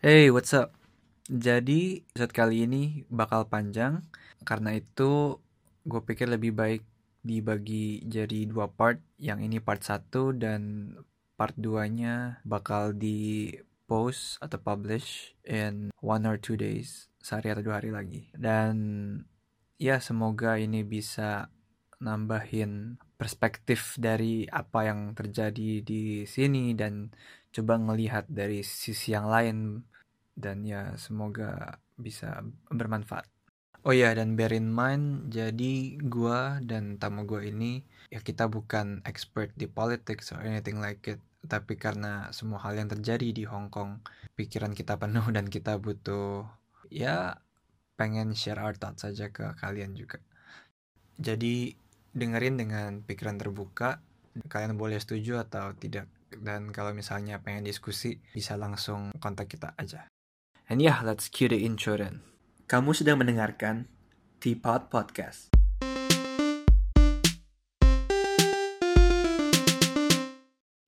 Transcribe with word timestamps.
Hey, 0.00 0.32
what's 0.32 0.56
up? 0.56 0.72
Jadi, 1.28 2.00
episode 2.16 2.32
kali 2.32 2.64
ini 2.64 3.04
bakal 3.12 3.44
panjang. 3.52 4.00
Karena 4.48 4.72
itu, 4.72 5.36
gue 5.84 6.00
pikir 6.00 6.24
lebih 6.24 6.56
baik 6.56 6.80
dibagi 7.20 8.00
jadi 8.08 8.48
dua 8.48 8.72
part. 8.72 8.96
Yang 9.20 9.38
ini 9.44 9.56
part 9.60 9.84
1 9.84 10.40
dan 10.40 10.96
part 11.36 11.52
2-nya 11.60 12.40
bakal 12.48 12.96
di 12.96 13.52
post 13.84 14.40
atau 14.40 14.56
publish 14.56 15.36
in 15.44 15.92
one 16.00 16.24
or 16.24 16.40
two 16.40 16.56
days. 16.56 17.12
Sehari 17.20 17.52
atau 17.52 17.68
dua 17.68 17.84
hari 17.84 17.92
lagi. 17.92 18.32
Dan 18.32 18.72
ya, 19.76 20.00
semoga 20.00 20.56
ini 20.56 20.80
bisa 20.80 21.52
nambahin 22.00 22.96
perspektif 23.20 24.00
dari 24.00 24.48
apa 24.48 24.88
yang 24.88 25.12
terjadi 25.12 25.84
di 25.84 26.24
sini 26.24 26.72
dan 26.72 27.12
coba 27.50 27.78
ngelihat 27.78 28.30
dari 28.30 28.62
sisi 28.62 29.14
yang 29.14 29.26
lain 29.26 29.86
dan 30.38 30.62
ya 30.64 30.94
semoga 30.96 31.78
bisa 31.98 32.40
bermanfaat. 32.70 33.26
Oh 33.80 33.96
ya 33.96 34.12
dan 34.12 34.36
bear 34.36 34.52
in 34.52 34.68
mind 34.68 35.32
jadi 35.32 35.96
gua 36.04 36.60
dan 36.60 37.00
tamu 37.00 37.24
gua 37.24 37.40
ini 37.40 37.80
ya 38.12 38.20
kita 38.20 38.44
bukan 38.44 39.00
expert 39.08 39.56
di 39.56 39.64
politics 39.64 40.36
or 40.36 40.44
anything 40.44 40.84
like 40.84 41.00
it 41.08 41.20
tapi 41.48 41.80
karena 41.80 42.28
semua 42.36 42.60
hal 42.60 42.76
yang 42.76 42.92
terjadi 42.92 43.32
di 43.32 43.48
Hong 43.48 43.72
Kong 43.72 44.04
pikiran 44.36 44.76
kita 44.76 45.00
penuh 45.00 45.24
dan 45.32 45.48
kita 45.48 45.80
butuh 45.80 46.44
ya 46.92 47.40
pengen 47.96 48.36
share 48.36 48.60
our 48.60 48.76
thoughts 48.76 49.04
saja 49.04 49.32
ke 49.32 49.56
kalian 49.56 49.96
juga. 49.96 50.20
Jadi 51.20 51.72
dengerin 52.16 52.56
dengan 52.56 52.90
pikiran 53.04 53.36
terbuka. 53.36 54.00
Kalian 54.48 54.76
boleh 54.80 54.96
setuju 54.96 55.40
atau 55.44 55.76
tidak. 55.76 56.08
Dan 56.30 56.70
kalau 56.70 56.94
misalnya 56.94 57.42
pengen 57.42 57.66
diskusi, 57.66 58.22
bisa 58.30 58.54
langsung 58.54 59.10
kontak 59.18 59.50
kita 59.50 59.74
aja. 59.74 60.06
And 60.70 60.78
yeah, 60.78 61.02
let's 61.02 61.26
cue 61.26 61.50
the 61.50 61.58
intro 61.58 61.98
then. 61.98 62.22
Kamu 62.70 62.94
sedang 62.94 63.18
mendengarkan 63.18 63.90
Teapot 64.38 64.86
Podcast. 64.94 65.50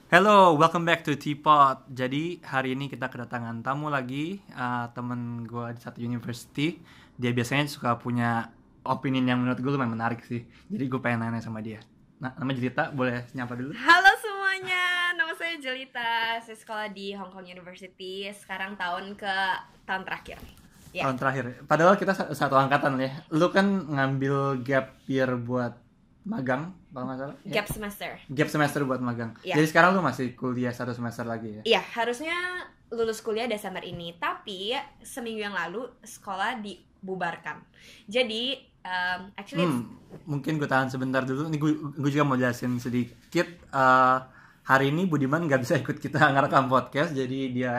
Hello, 0.07 0.55
welcome 0.55 0.87
back 0.87 1.03
to 1.03 1.19
Teapot. 1.19 1.91
Jadi 1.91 2.39
hari 2.47 2.79
ini 2.79 2.87
kita 2.87 3.11
kedatangan 3.11 3.67
tamu 3.67 3.91
lagi, 3.91 4.39
uh, 4.55 4.95
temen 4.95 5.43
gue 5.43 5.75
di 5.75 5.81
satu 5.83 5.99
university. 5.99 6.79
Dia 7.19 7.35
biasanya 7.35 7.67
suka 7.67 7.99
punya 7.99 8.47
opinion 8.87 9.27
yang 9.27 9.43
menurut 9.43 9.59
gue 9.59 9.73
lumayan 9.75 9.91
menarik 9.91 10.23
sih. 10.23 10.47
Jadi 10.71 10.85
gue 10.87 11.01
pengen 11.03 11.27
nanya 11.27 11.43
sama 11.43 11.59
dia. 11.59 11.83
Nah, 12.23 12.31
nama 12.39 12.55
Jelita 12.55 12.95
boleh 12.95 13.27
nyapa 13.35 13.59
dulu? 13.59 13.75
Halo 13.75 14.13
semuanya, 14.23 14.92
saya 15.33 15.57
Jelita. 15.59 16.39
Saya 16.39 16.57
sekolah 16.57 16.87
di 16.91 17.13
Hong 17.13 17.33
Kong 17.33 17.45
University. 17.45 18.29
Sekarang 18.31 18.77
tahun 18.77 19.17
ke 19.17 19.35
tahun 19.85 20.03
terakhir. 20.05 20.39
Ya. 20.93 21.09
Tahun 21.09 21.17
terakhir. 21.17 21.45
Padahal 21.65 21.97
kita 21.97 22.13
sa- 22.13 22.29
satu 22.31 22.53
angkatan 22.55 23.01
ya. 23.01 23.25
Lu 23.33 23.49
kan 23.49 23.65
ngambil 23.89 24.61
gap 24.61 25.01
year 25.09 25.33
buat 25.35 25.73
magang, 26.23 26.71
kalau 26.93 27.09
nggak 27.09 27.19
salah. 27.19 27.37
Ya. 27.43 27.53
Gap 27.59 27.67
semester. 27.67 28.11
Gap 28.29 28.49
semester 28.49 28.81
buat 28.85 29.01
magang. 29.01 29.33
Iya. 29.43 29.59
Jadi 29.59 29.67
sekarang 29.67 29.97
lu 29.97 30.05
masih 30.05 30.37
kuliah 30.37 30.71
satu 30.71 30.93
semester 30.93 31.25
lagi 31.25 31.59
ya? 31.59 31.63
Iya, 31.65 31.83
harusnya 31.97 32.37
lulus 32.93 33.25
kuliah 33.25 33.49
Desember 33.49 33.81
ini, 33.83 34.15
tapi 34.21 34.77
seminggu 35.01 35.41
yang 35.41 35.57
lalu 35.57 35.89
sekolah 36.05 36.61
dibubarkan. 36.61 37.65
Jadi, 38.05 38.55
um, 38.85 39.33
actually 39.35 39.65
Hmm, 39.65 39.97
mungkin 40.29 40.61
gue 40.61 40.69
tahan 40.69 40.93
sebentar 40.93 41.25
dulu. 41.25 41.49
Nih 41.49 41.59
gue, 41.59 41.73
gue 41.75 42.11
juga 42.13 42.23
mau 42.23 42.37
jelasin 42.37 42.77
sedikit. 42.77 43.49
Eh, 43.49 44.19
hari 44.63 44.89
ini 44.89 45.05
Budiman 45.05 45.43
nggak 45.43 45.61
bisa 45.61 45.75
ikut 45.77 45.97
kita 45.97 46.19
ngerekam 46.33 46.67
podcast, 46.67 47.11
jadi 47.11 47.39
dia 47.49 47.73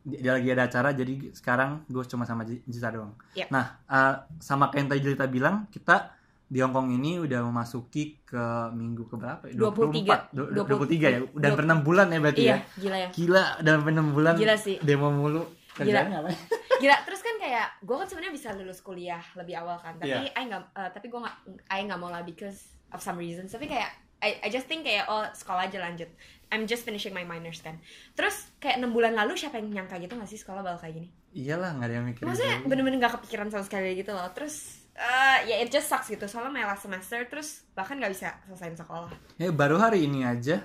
dia 0.00 0.32
lagi 0.32 0.48
ada 0.48 0.64
acara. 0.64 0.92
Jadi 0.92 1.32
sekarang 1.32 1.84
gue 1.86 2.04
cuma 2.04 2.24
sama 2.24 2.44
Ji- 2.44 2.60
Jita 2.64 2.88
doang. 2.88 3.16
Yep. 3.32 3.48
Nah, 3.48 3.64
eh, 3.82 4.14
sama 4.38 4.68
kayak 4.68 4.78
yang 4.78 4.88
tadi 4.88 5.00
Jelita 5.02 5.26
bilang, 5.26 5.64
kita 5.68 6.12
di 6.44 6.60
Hong 6.60 6.70
Kong 6.70 6.92
ini 6.92 7.16
udah 7.18 7.40
memasuki 7.40 8.20
ke 8.20 8.44
minggu 8.70 9.08
ke 9.08 9.16
berapa? 9.16 9.42
ya? 9.48 9.56
23. 9.56 10.28
24, 10.28 10.36
du- 10.36 10.50
23 10.52 11.08
ya. 11.08 11.20
Udah 11.24 11.40
Dua- 11.40 11.56
berenam 11.56 11.80
bulan 11.80 12.06
ya 12.06 12.18
berarti 12.20 12.42
iya, 12.42 12.52
ya. 12.52 12.58
gila 12.76 12.96
ya. 12.98 13.08
Gila, 13.10 13.44
udah 13.64 13.74
enam 13.80 14.06
bulan. 14.12 14.34
Gila 14.36 14.54
sih. 14.54 14.76
Demo 14.78 15.08
mulu. 15.08 15.42
Kerjanya 15.74 16.20
apa? 16.20 16.30
Gila, 16.84 16.96
terus 17.02 17.18
kan 17.18 17.34
kayak 17.38 17.80
gue 17.80 17.96
kan 17.96 18.04
sebenarnya 18.04 18.34
bisa 18.34 18.48
lulus 18.52 18.78
kuliah 18.78 19.22
lebih 19.34 19.56
awal 19.56 19.78
kan, 19.78 19.96
tapi 19.96 20.12
Iya. 20.12 20.30
I 20.30 20.44
nggak, 20.44 20.62
eh, 20.74 20.90
tapi 20.92 21.06
gue 21.08 21.16
nggak, 21.18 21.36
I 21.66 21.80
nggak 21.82 21.98
mau 21.98 22.10
lah 22.10 22.22
because 22.22 22.70
of 22.90 23.00
some 23.00 23.16
reasons. 23.16 23.48
Tapi 23.48 23.64
kayak 23.64 23.90
I, 24.24 24.40
I 24.40 24.48
just 24.48 24.64
think 24.64 24.88
kayak 24.88 25.04
oh 25.06 25.28
sekolah 25.30 25.68
aja 25.68 25.78
lanjut. 25.78 26.08
I'm 26.48 26.64
just 26.64 26.82
finishing 26.82 27.12
my 27.12 27.22
minors 27.22 27.60
kan. 27.60 27.76
Terus 28.16 28.48
kayak 28.56 28.80
enam 28.80 28.96
bulan 28.96 29.12
lalu 29.12 29.36
siapa 29.36 29.60
yang 29.60 29.68
nyangka 29.68 30.00
gitu 30.00 30.16
nggak 30.16 30.30
sih 30.30 30.40
sekolah 30.40 30.64
bakal 30.64 30.88
kayak 30.88 30.94
gini? 30.96 31.08
Iyalah, 31.34 31.76
nggak 31.76 31.88
ada 31.90 31.94
yang 31.94 32.06
mikirin. 32.06 32.26
Maksudnya 32.30 32.56
bener-bener 32.62 32.98
gak 33.02 33.14
kepikiran 33.18 33.50
sama 33.50 33.66
sekali 33.66 33.98
gitu 33.98 34.14
loh. 34.14 34.28
Terus 34.30 34.86
eh, 34.94 35.38
ya 35.50 35.56
it 35.58 35.68
just 35.68 35.90
sucks 35.90 36.06
gitu. 36.06 36.24
Soalnya 36.24 36.54
my 36.54 36.64
last 36.64 36.86
semester 36.86 37.18
terus 37.26 37.66
bahkan 37.74 37.98
gak 37.98 38.14
bisa 38.14 38.38
selesaiin 38.46 38.78
sekolah. 38.78 39.10
Ya 39.36 39.50
baru 39.50 39.76
hari 39.76 40.06
ini 40.06 40.22
aja 40.22 40.62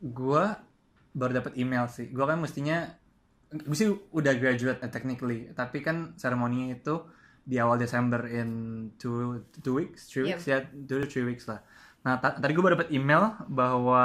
gua 0.00 0.56
baru 1.12 1.42
dapat 1.42 1.52
email 1.60 1.84
sih. 1.86 2.08
Gua 2.08 2.24
kan 2.24 2.40
mestinya 2.40 2.88
gue 3.50 3.74
sih 3.74 3.90
udah 3.90 4.32
graduate 4.38 4.78
eh, 4.80 4.88
technically, 4.88 5.50
tapi 5.52 5.82
kan 5.82 6.14
seremoninya 6.14 6.70
itu 6.70 7.02
di 7.42 7.58
awal 7.58 7.82
Desember 7.82 8.22
in 8.24 8.48
two, 8.94 9.42
two 9.58 9.74
weeks, 9.74 10.06
three 10.06 10.30
Iya. 10.30 10.38
weeks 10.38 10.46
ya, 10.46 10.58
two 10.86 11.02
to 11.02 11.06
three 11.10 11.26
weeks 11.26 11.50
lah. 11.50 11.58
Nah 12.00 12.16
ta- 12.16 12.34
tadi 12.34 12.50
gue 12.50 12.60
baru 12.60 12.74
dapat 12.74 12.90
email 12.90 13.22
bahwa 13.46 14.04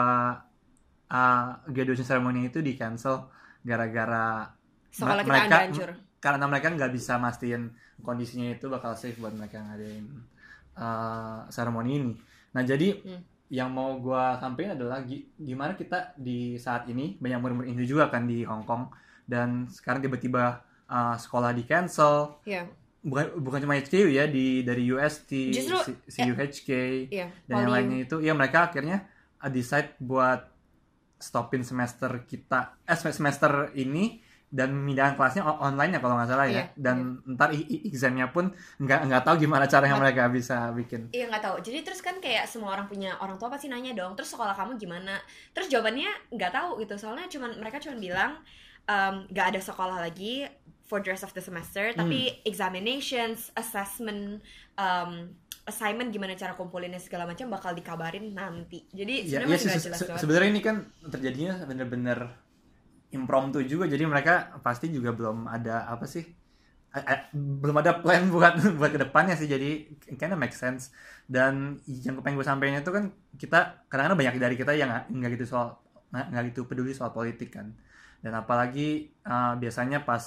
uh, 1.08 1.46
graduation 1.68 2.04
ceremony 2.04 2.48
itu 2.48 2.60
di 2.60 2.74
cancel 2.74 3.30
gara-gara 3.62 4.52
Sekolah 4.90 5.22
kita 5.22 5.30
mereka 5.30 5.56
hancur. 5.62 5.90
karena 6.18 6.46
mereka 6.46 6.68
nggak 6.70 6.92
bisa 6.92 7.16
mastiin 7.16 7.72
kondisinya 7.98 8.50
itu 8.50 8.68
bakal 8.68 8.94
safe 8.94 9.16
buat 9.16 9.32
mereka 9.32 9.60
ngadain 9.62 10.06
uh, 10.74 11.48
seremoni 11.48 11.92
ini. 11.96 12.14
Nah 12.52 12.64
jadi 12.64 12.90
Hmm. 12.98 13.22
yang 13.48 13.70
mau 13.70 13.96
gua 13.96 14.36
sampaikan 14.36 14.74
adalah 14.74 15.00
gi- 15.02 15.30
gimana 15.38 15.74
kita 15.74 16.16
di 16.16 16.58
saat 16.58 16.88
ini 16.88 17.16
banyak 17.16 17.38
murid-murid 17.38 17.70
Indo 17.70 17.86
juga 17.86 18.10
kan 18.10 18.26
di 18.26 18.42
Hong 18.42 18.64
Kong 18.64 18.90
dan 19.24 19.66
sekarang 19.68 20.02
tiba-tiba 20.02 20.60
uh, 20.86 21.16
sekolah 21.16 21.52
di 21.52 21.64
cancel 21.64 22.42
Iya. 22.44 22.66
Bukan 23.06 23.38
bukan 23.38 23.60
cuma 23.62 23.78
HKU 23.78 24.10
ya 24.10 24.26
di 24.26 24.60
dari 24.62 24.82
UST, 24.84 25.54
Justru, 25.54 25.78
C- 25.80 26.26
CUHK 26.26 26.70
Iya. 27.08 27.30
dan 27.46 27.56
yang 27.56 27.72
lainnya 27.72 28.00
itu 28.02 28.18
ya 28.18 28.34
mereka 28.34 28.66
akhirnya 28.66 29.06
uh, 29.38 29.48
decide 29.48 29.94
buat 29.98 30.50
stopin 31.16 31.62
semester 31.62 32.26
kita 32.26 32.82
eh 32.82 32.94
sem- 32.94 33.14
semester 33.14 33.52
ini 33.74 34.20
dan 34.48 34.72
memindahkan 34.72 35.16
kelasnya 35.16 35.44
online 35.44 35.92
ya 35.92 36.00
kalau 36.00 36.16
nggak 36.16 36.30
salah 36.30 36.48
ya 36.48 36.54
Iya, 36.56 36.66
dan 36.76 36.98
ntar 37.28 37.52
i- 37.52 37.66
i- 37.68 37.84
examnya 37.86 38.30
pun 38.30 38.50
nggak 38.78 39.00
nggak 39.06 39.24
tahu 39.24 39.36
gimana 39.38 39.66
caranya 39.66 39.96
Nggak- 39.96 40.06
mereka 40.16 40.24
bisa 40.30 40.56
bikin 40.72 41.02
Iya 41.12 41.26
nggak 41.28 41.44
tahu. 41.44 41.56
Jadi 41.62 41.80
terus 41.82 42.00
kan 42.00 42.18
kayak 42.18 42.46
semua 42.46 42.72
orang 42.72 42.88
punya 42.88 43.18
orang 43.18 43.36
tua 43.36 43.48
pasti 43.48 43.68
nanya 43.68 43.92
dong. 43.94 44.14
Terus 44.14 44.32
sekolah 44.32 44.54
kamu 44.54 44.76
gimana? 44.76 45.18
Terus 45.52 45.68
jawabannya 45.68 46.08
nggak 46.32 46.52
tahu 46.52 46.80
gitu. 46.80 46.94
Soalnya 46.96 47.28
cuman 47.28 47.52
mereka 47.58 47.78
cuman 47.78 48.00
bilang 48.00 48.32
nggak 49.28 49.48
ada 49.50 49.60
sekolah 49.60 49.98
lagi 50.00 50.46
for 50.86 51.02
the 51.02 51.10
rest 51.12 51.26
of 51.26 51.34
the 51.34 51.42
semester. 51.42 51.92
Tapi 51.92 52.20
Hmm. 52.30 52.38
examinations, 52.46 53.50
assessment, 53.58 54.40
em, 54.78 55.12
assignment 55.66 56.14
gimana 56.14 56.38
cara 56.38 56.54
kumpulinnya 56.54 57.02
segala 57.02 57.26
macam 57.26 57.50
bakal 57.50 57.74
dikabarin 57.74 58.38
nanti. 58.38 58.86
Jadi 58.94 59.26
ya, 59.26 59.42
sebenarnya 59.42 59.58
ya 59.58 59.66
nggak 59.66 59.82
se- 59.82 59.86
jelas 59.90 60.00
se- 60.00 60.10
sebenarnya 60.22 60.50
ini 60.54 60.62
kan 60.62 60.76
terjadinya 61.10 61.54
bener-bener 61.66 62.20
impromptu 63.12 63.64
juga 63.64 63.88
jadi 63.88 64.04
mereka 64.06 64.60
pasti 64.60 64.92
juga 64.92 65.16
belum 65.16 65.48
ada 65.48 65.88
apa 65.88 66.04
sih 66.06 66.26
belum 67.36 67.76
ada 67.84 68.00
plan 68.00 68.24
buat 68.34 68.56
buat 68.80 68.92
ke 68.96 69.00
depannya 69.00 69.36
sih 69.36 69.48
jadi 69.52 69.84
kinda 70.16 70.40
make 70.40 70.56
sense 70.56 70.96
dan 71.28 71.80
yang 71.86 72.20
pengen 72.24 72.40
gue 72.40 72.48
sampaikan 72.48 72.80
itu 72.80 72.92
kan 72.92 73.04
kita 73.36 73.84
kadang-kadang 73.92 74.20
banyak 74.20 74.36
dari 74.40 74.56
kita 74.56 74.72
yang 74.76 74.90
nggak- 75.10 75.34
gitu 75.36 75.46
soal 75.56 75.76
nggak 76.12 76.56
gitu 76.56 76.64
peduli 76.64 76.96
soal 76.96 77.12
politik 77.12 77.52
kan 77.52 77.76
dan 78.24 78.34
apalagi 78.36 79.12
eh, 79.12 79.54
biasanya 79.60 80.08
pas 80.08 80.24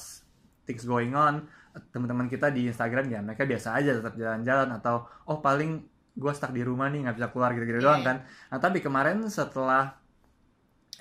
things 0.69 0.85
going 0.85 1.17
on 1.17 1.49
teman-teman 1.91 2.29
kita 2.29 2.53
di 2.53 2.69
Instagram 2.69 3.09
ya 3.09 3.21
mereka 3.25 3.49
biasa 3.49 3.73
aja 3.73 3.97
tetap 3.97 4.13
jalan-jalan 4.15 4.69
atau 4.77 5.09
oh 5.25 5.41
paling 5.41 5.81
gue 6.19 6.33
stuck 6.35 6.51
di 6.51 6.61
rumah 6.61 6.91
nih 6.91 7.07
nggak 7.07 7.17
bisa 7.17 7.29
keluar 7.31 7.55
gitu-gitu 7.55 7.79
Iya, 7.79 7.87
doang 7.87 8.03
iya. 8.03 8.09
kan. 8.11 8.17
Nah 8.51 8.59
tapi 8.59 8.83
kemarin 8.83 9.23
setelah 9.31 9.95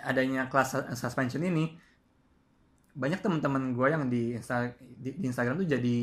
adanya 0.05 0.45
kelas 0.45 0.93
suspension 0.93 1.41
ini 1.41 1.73
banyak 2.93 3.21
teman-teman 3.21 3.73
gue 3.73 3.87
yang 3.89 4.03
di, 4.09 4.37
Insta- 4.37 4.73
di, 4.77 5.13
di 5.17 5.25
Instagram 5.25 5.57
tuh 5.57 5.69
jadi 5.69 5.97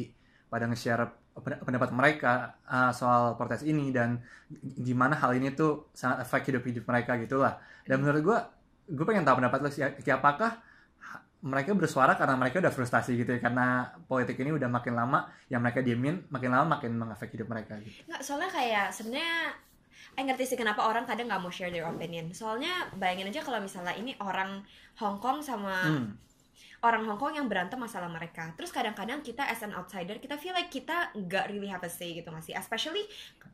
pada 0.46 0.67
nge-share 0.67 1.02
pen- 1.43 1.62
pendapat 1.62 1.90
mereka 1.90 2.58
uh, 2.67 2.90
soal 2.90 3.34
protes 3.34 3.62
ini 3.62 3.90
dan 3.90 4.22
gimana 4.78 5.14
hal 5.14 5.34
ini 5.34 5.55
tuh 5.55 5.90
sangat 5.90 6.22
efek 6.26 6.50
hidup-hidup 6.50 6.87
mereka 6.87 7.14
gitulah. 7.19 7.58
Dan 7.87 8.02
menurut 8.02 8.22
gue 8.22 8.38
gue 8.94 9.05
pengen 9.06 9.22
tahu 9.22 9.38
pendapat 9.38 9.58
lo 9.62 9.70
sih 9.70 9.82
kayak 9.82 10.19
apakah 10.19 10.58
ha- 10.58 10.62
mereka 11.44 11.76
bersuara 11.76 12.17
karena 12.17 12.41
mereka 12.41 12.56
udah 12.58 12.73
frustasi 12.73 13.14
gitu 13.14 13.37
ya 13.37 13.41
karena 13.41 13.85
politik 14.08 14.41
ini 14.41 14.50
udah 14.50 14.64
makin 14.67 14.96
lama 14.96 15.29
yang 15.46 15.61
mereka 15.61 15.85
diemin 15.85 16.25
makin 16.32 16.49
lama 16.49 16.81
makin 16.81 16.96
mengefek 16.96 17.37
hidup 17.37 17.52
mereka 17.52 17.76
gitu 17.85 18.00
Nggak, 18.08 18.20
soalnya 18.25 18.49
kayak 18.49 18.87
sebenarnya 18.91 19.52
I 20.14 20.23
ngerti 20.23 20.46
sih 20.46 20.56
kenapa 20.56 20.87
orang 20.87 21.05
kadang 21.05 21.26
nggak 21.26 21.43
mau 21.43 21.50
share 21.50 21.75
their 21.75 21.91
opinion. 21.91 22.31
Soalnya 22.31 22.70
bayangin 22.94 23.35
aja 23.35 23.43
kalau 23.43 23.58
misalnya 23.58 23.99
ini 23.99 24.14
orang 24.23 24.62
Hong 24.96 25.19
Kong 25.19 25.43
sama 25.43 25.75
Hmm. 25.75 26.14
orang 26.81 27.02
Hong 27.02 27.19
Kong 27.19 27.35
yang 27.35 27.50
berantem 27.50 27.75
masalah 27.76 28.06
mereka. 28.06 28.55
Terus 28.55 28.70
kadang-kadang 28.70 29.26
kita 29.26 29.43
as 29.43 29.58
an 29.61 29.75
outsider 29.75 30.14
kita 30.17 30.38
feel 30.38 30.55
like 30.55 30.70
kita 30.70 31.11
nggak 31.12 31.50
really 31.50 31.67
have 31.67 31.82
a 31.82 31.91
say 31.91 32.14
gitu 32.14 32.31
masih. 32.31 32.55
Especially 32.55 33.02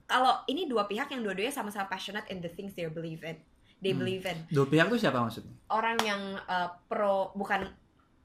kalau 0.05 0.45
ini 0.47 0.69
dua 0.69 0.85
pihak 0.85 1.09
yang 1.09 1.25
dua-duanya 1.25 1.49
sama-sama 1.49 1.89
passionate 1.89 2.29
in 2.29 2.45
the 2.45 2.53
things 2.53 2.77
they 2.77 2.85
believe 2.87 3.25
in. 3.25 3.41
They 3.81 3.97
Hmm. 3.97 4.05
believe 4.05 4.29
in. 4.29 4.37
Dua 4.53 4.69
pihak 4.69 4.93
tuh 4.93 5.01
siapa 5.01 5.17
maksudnya? 5.17 5.57
Orang 5.73 5.97
yang 6.05 6.21
uh, 6.45 6.69
pro 6.85 7.33
bukan 7.33 7.73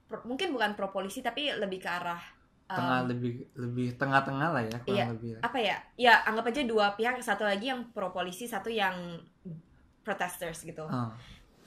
pro- 0.06 0.24
mungkin 0.24 0.50
bukan 0.50 0.74
pro 0.74 0.90
polisi 0.90 1.20
tapi 1.20 1.50
lebih 1.52 1.78
ke 1.78 1.90
arah 1.90 2.22
um, 2.66 2.76
Tengah 2.76 3.00
lebih 3.06 3.32
lebih 3.54 3.88
tengah-tengah 3.96 4.50
lah 4.50 4.64
ya 4.64 4.78
kurang 4.80 4.96
Iya. 4.96 5.06
lebih. 5.10 5.30
lah. 5.32 5.42
apa 5.44 5.58
ya? 5.60 5.78
Ya 5.96 6.14
anggap 6.24 6.46
aja 6.48 6.62
dua 6.64 6.86
pihak, 6.92 7.20
satu 7.20 7.44
lagi 7.44 7.68
yang 7.68 7.90
pro 7.90 8.10
polisi, 8.10 8.46
satu 8.46 8.68
yang 8.68 8.96
protesters 10.02 10.62
gitu. 10.62 10.86
Ah. 10.86 11.10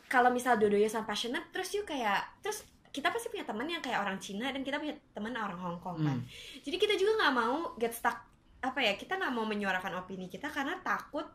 kalau 0.07 0.31
misal 0.31 0.57
dua-duanya 0.57 0.89
sama 0.89 1.05
passionate 1.07 1.51
terus 1.51 1.69
yuk 1.71 1.85
kayak 1.85 2.17
terus 2.39 2.65
kita 2.89 3.09
pasti 3.09 3.29
punya 3.29 3.45
teman 3.45 3.69
yang 3.69 3.79
kayak 3.79 4.01
orang 4.01 4.17
Cina 4.17 4.49
dan 4.49 4.63
kita 4.63 4.79
punya 4.79 4.97
teman 5.13 5.37
orang 5.37 5.59
Hong 5.59 5.79
Kong 5.79 6.01
kan 6.01 6.17
Hmm. 6.17 6.25
jadi 6.59 6.77
kita 6.77 6.95
juga 6.95 7.13
nggak 7.19 7.35
mau 7.35 7.57
get 7.77 7.93
stuck 7.93 8.17
apa 8.59 8.81
ya 8.81 8.95
kita 8.95 9.15
nggak 9.15 9.29
mau 9.31 9.45
menyuarakan 9.45 10.01
opini 10.01 10.27
kita 10.27 10.49
karena 10.49 10.81
takut 10.81 11.29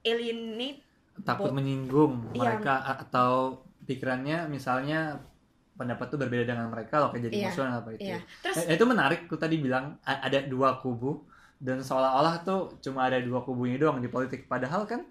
alienate 0.00 0.80
takut 1.20 1.52
menyinggung 1.52 2.32
Iya. 2.32 2.56
mereka 2.56 2.74
a- 2.80 2.98
atau 3.00 3.30
pikirannya 3.82 4.48
misalnya 4.48 5.20
pendapat 5.74 6.06
tuh 6.06 6.18
berbeda 6.22 6.44
dengan 6.46 6.70
mereka 6.70 7.02
loh 7.02 7.08
kayak 7.10 7.28
jadi 7.30 7.34
Iya, 7.34 7.46
musuh 7.50 7.64
apa 7.66 7.90
itu. 7.92 8.00
iya 8.06 8.18
terus 8.40 8.56
Eh, 8.62 8.74
itu 8.74 8.84
menarik 8.86 9.20
tuh 9.26 9.38
tadi 9.38 9.56
bilang 9.58 9.98
ada 10.02 10.38
dua 10.46 10.78
kubu 10.78 11.26
dan 11.58 11.82
seolah-olah 11.82 12.42
tuh 12.42 12.78
cuma 12.78 13.06
ada 13.10 13.18
dua 13.18 13.42
kubu 13.42 13.66
ini 13.66 13.76
doang 13.76 13.98
di 13.98 14.06
politik 14.06 14.46
padahal 14.46 14.86
kan 14.86 15.02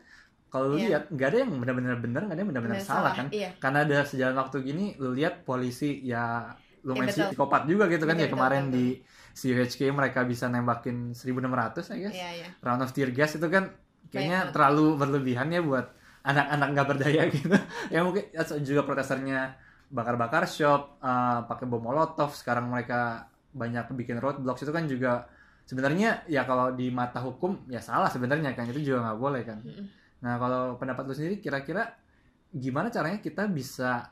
kalau 0.47 0.71
lu 0.71 0.77
Iya. 0.77 0.87
lihat 0.87 1.03
nggak 1.09 1.27
ada 1.27 1.37
yang 1.43 1.51
benar-benar 1.57 1.95
benar 1.99 2.21
nggak 2.23 2.35
ada 2.37 2.41
yang 2.41 2.51
benar-benar 2.53 2.77
bener 2.77 2.87
salah, 2.87 3.11
kan 3.11 3.27
iya 3.33 3.49
karena 3.57 3.79
ada 3.83 3.97
sejalan 4.05 4.35
waktu 4.37 4.57
gini 4.61 4.85
lu 5.01 5.09
lihat 5.11 5.43
polisi 5.43 5.99
ya 5.99 6.53
lumayan 6.83 7.09
Iya, 7.09 7.11
betul. 7.11 7.27
psikopat 7.33 7.61
juga 7.65 7.83
gitu 7.89 8.03
kan 8.05 8.15
Betul, 8.15 8.21
ya 8.21 8.27
betul, 8.27 8.35
kemarin 8.37 8.63
betul. 8.63 8.75
di 8.75 8.85
CHK 9.33 9.79
mereka 9.89 10.19
bisa 10.23 10.45
nembakin 10.45 11.11
1600 11.11 11.89
I 11.89 11.97
guess 11.99 12.13
iya 12.13 12.29
iya 12.37 12.47
round 12.61 12.85
of 12.85 12.93
tear 12.93 13.09
gas 13.09 13.33
itu 13.33 13.47
kan 13.49 13.73
kayaknya 14.07 14.39
Banyak. 14.45 14.53
terlalu 14.53 14.85
berlebihan 14.93 15.47
ya 15.49 15.59
buat 15.59 15.89
anak-anak 16.21 16.67
nggak 16.69 16.87
berdaya 16.87 17.21
gitu 17.33 17.57
ya 17.89 17.99
mungkin 18.05 18.23
juga 18.61 18.81
protesternya 18.85 19.57
bakar-bakar 19.93 20.49
shop 20.49 20.97
eh, 20.99 21.39
pakai 21.45 21.65
bom 21.69 21.79
molotov 21.79 22.33
sekarang 22.33 22.67
mereka 22.73 23.29
banyak 23.53 23.85
bikin 23.93 24.17
roadblocks 24.17 24.65
itu 24.65 24.73
kan 24.73 24.89
juga 24.89 25.29
sebenarnya 25.69 26.25
ya 26.25 26.43
kalau 26.43 26.73
di 26.73 26.89
mata 26.89 27.21
hukum 27.21 27.69
ya 27.69 27.79
salah 27.79 28.09
sebenarnya 28.09 28.57
kan 28.57 28.65
itu 28.67 28.81
juga 28.81 29.05
nggak 29.05 29.19
boleh 29.21 29.41
kan. 29.45 29.61
Mm-mm. 29.61 29.85
nah 30.25 30.35
kalau 30.41 30.75
pendapat 30.81 31.03
lu 31.05 31.13
sendiri 31.13 31.37
kira-kira 31.37 31.93
gimana 32.49 32.89
caranya 32.89 33.21
kita 33.21 33.45
bisa 33.45 34.09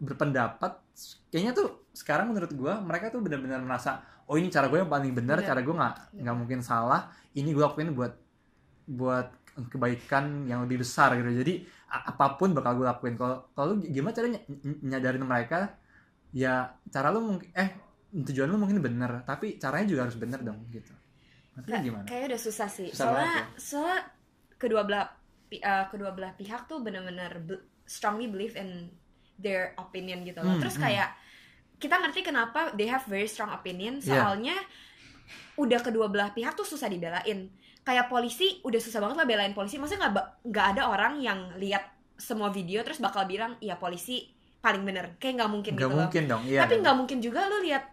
berpendapat? 0.00 0.76
Kayaknya 1.32 1.52
tuh 1.56 1.68
sekarang 1.92 2.32
menurut 2.32 2.52
gua 2.56 2.80
mereka 2.80 3.12
tuh 3.12 3.20
benar-benar 3.24 3.60
merasa 3.64 4.00
oh 4.26 4.36
ini 4.36 4.50
cara 4.50 4.66
gue 4.66 4.82
yang 4.82 4.90
paling 4.90 5.12
benar 5.14 5.38
Benar. 5.40 5.48
cara 5.48 5.60
gue 5.62 5.74
nggak 5.74 5.94
nggak 6.24 6.36
mungkin 6.36 6.60
salah. 6.64 7.12
Ini 7.36 7.48
gue 7.52 7.62
lakuin 7.62 7.94
buat 7.94 8.12
buat 8.86 9.28
kebaikan 9.72 10.44
yang 10.50 10.64
lebih 10.66 10.84
besar 10.84 11.16
gitu. 11.16 11.30
Jadi 11.32 11.54
apa 11.86 12.34
pun 12.36 12.50
bakal 12.52 12.78
gue 12.78 12.86
lakuin. 12.86 13.14
Kalau 13.14 13.46
kalau 13.54 13.78
gimana 13.78 14.12
caranya 14.12 14.40
ny- 14.50 14.62
ny- 14.62 14.80
nyadarin 14.90 15.22
mereka? 15.22 15.78
Ya 16.34 16.74
cara 16.90 17.14
lu 17.14 17.22
mungkin 17.22 17.48
eh 17.54 17.70
tujuan 18.12 18.48
lu 18.50 18.58
mungkin 18.58 18.82
bener 18.82 19.22
tapi 19.26 19.58
caranya 19.58 19.86
juga 19.86 20.00
harus 20.08 20.18
bener 20.18 20.40
dong 20.42 20.58
gitu. 20.70 20.92
Maksudnya 21.56 21.80
gimana? 21.80 22.04
kayaknya 22.04 22.26
udah 22.36 22.40
susah 22.42 22.68
sih. 22.68 22.88
Susah 22.92 23.06
soalnya 23.08 23.24
banget 23.24 23.46
ya. 23.46 23.60
soalnya 23.60 23.98
kedua 24.56 24.82
belah 24.84 25.06
uh, 25.52 25.84
kedua 25.88 26.10
belah 26.12 26.32
pihak 26.36 26.68
tuh 26.68 26.84
benar-benar 26.84 27.32
be- 27.40 27.64
strongly 27.86 28.28
believe 28.28 28.58
in 28.58 28.90
their 29.40 29.72
opinion 29.80 30.26
gitu 30.26 30.42
loh. 30.42 30.58
Hmm, 30.58 30.62
terus 30.62 30.76
hmm. 30.76 30.84
kayak 30.84 31.08
kita 31.76 31.96
ngerti 32.00 32.20
kenapa 32.24 32.72
they 32.76 32.88
have 32.88 33.04
very 33.08 33.28
strong 33.28 33.52
opinion. 33.52 34.02
Soalnya 34.02 34.56
udah 35.56 35.80
kedua 35.82 36.06
belah 36.06 36.30
pihak 36.30 36.54
tuh 36.54 36.68
susah 36.68 36.86
dibelain 36.86 37.50
kayak 37.86 38.10
polisi 38.10 38.58
udah 38.66 38.80
susah 38.82 38.98
banget 38.98 39.16
lah 39.22 39.26
belain 39.30 39.54
polisi. 39.54 39.78
Maksudnya 39.78 40.10
nggak 40.10 40.50
nggak 40.50 40.66
ada 40.74 40.82
orang 40.90 41.22
yang 41.22 41.54
lihat 41.56 41.86
semua 42.18 42.50
video 42.50 42.82
terus 42.82 42.98
bakal 42.98 43.24
bilang 43.30 43.54
iya 43.62 43.78
polisi 43.78 44.26
paling 44.58 44.82
bener. 44.82 45.14
Kayak 45.22 45.46
nggak 45.46 45.50
mungkin 45.54 45.72
nggak 45.78 45.86
gitu 45.86 45.94
loh. 45.94 46.02
mungkin 46.10 46.22
dong 46.26 46.42
iya 46.42 46.66
tapi 46.66 46.82
nggak 46.82 46.96
mungkin 46.98 47.18
juga 47.22 47.46
lu 47.46 47.62
lihat 47.62 47.86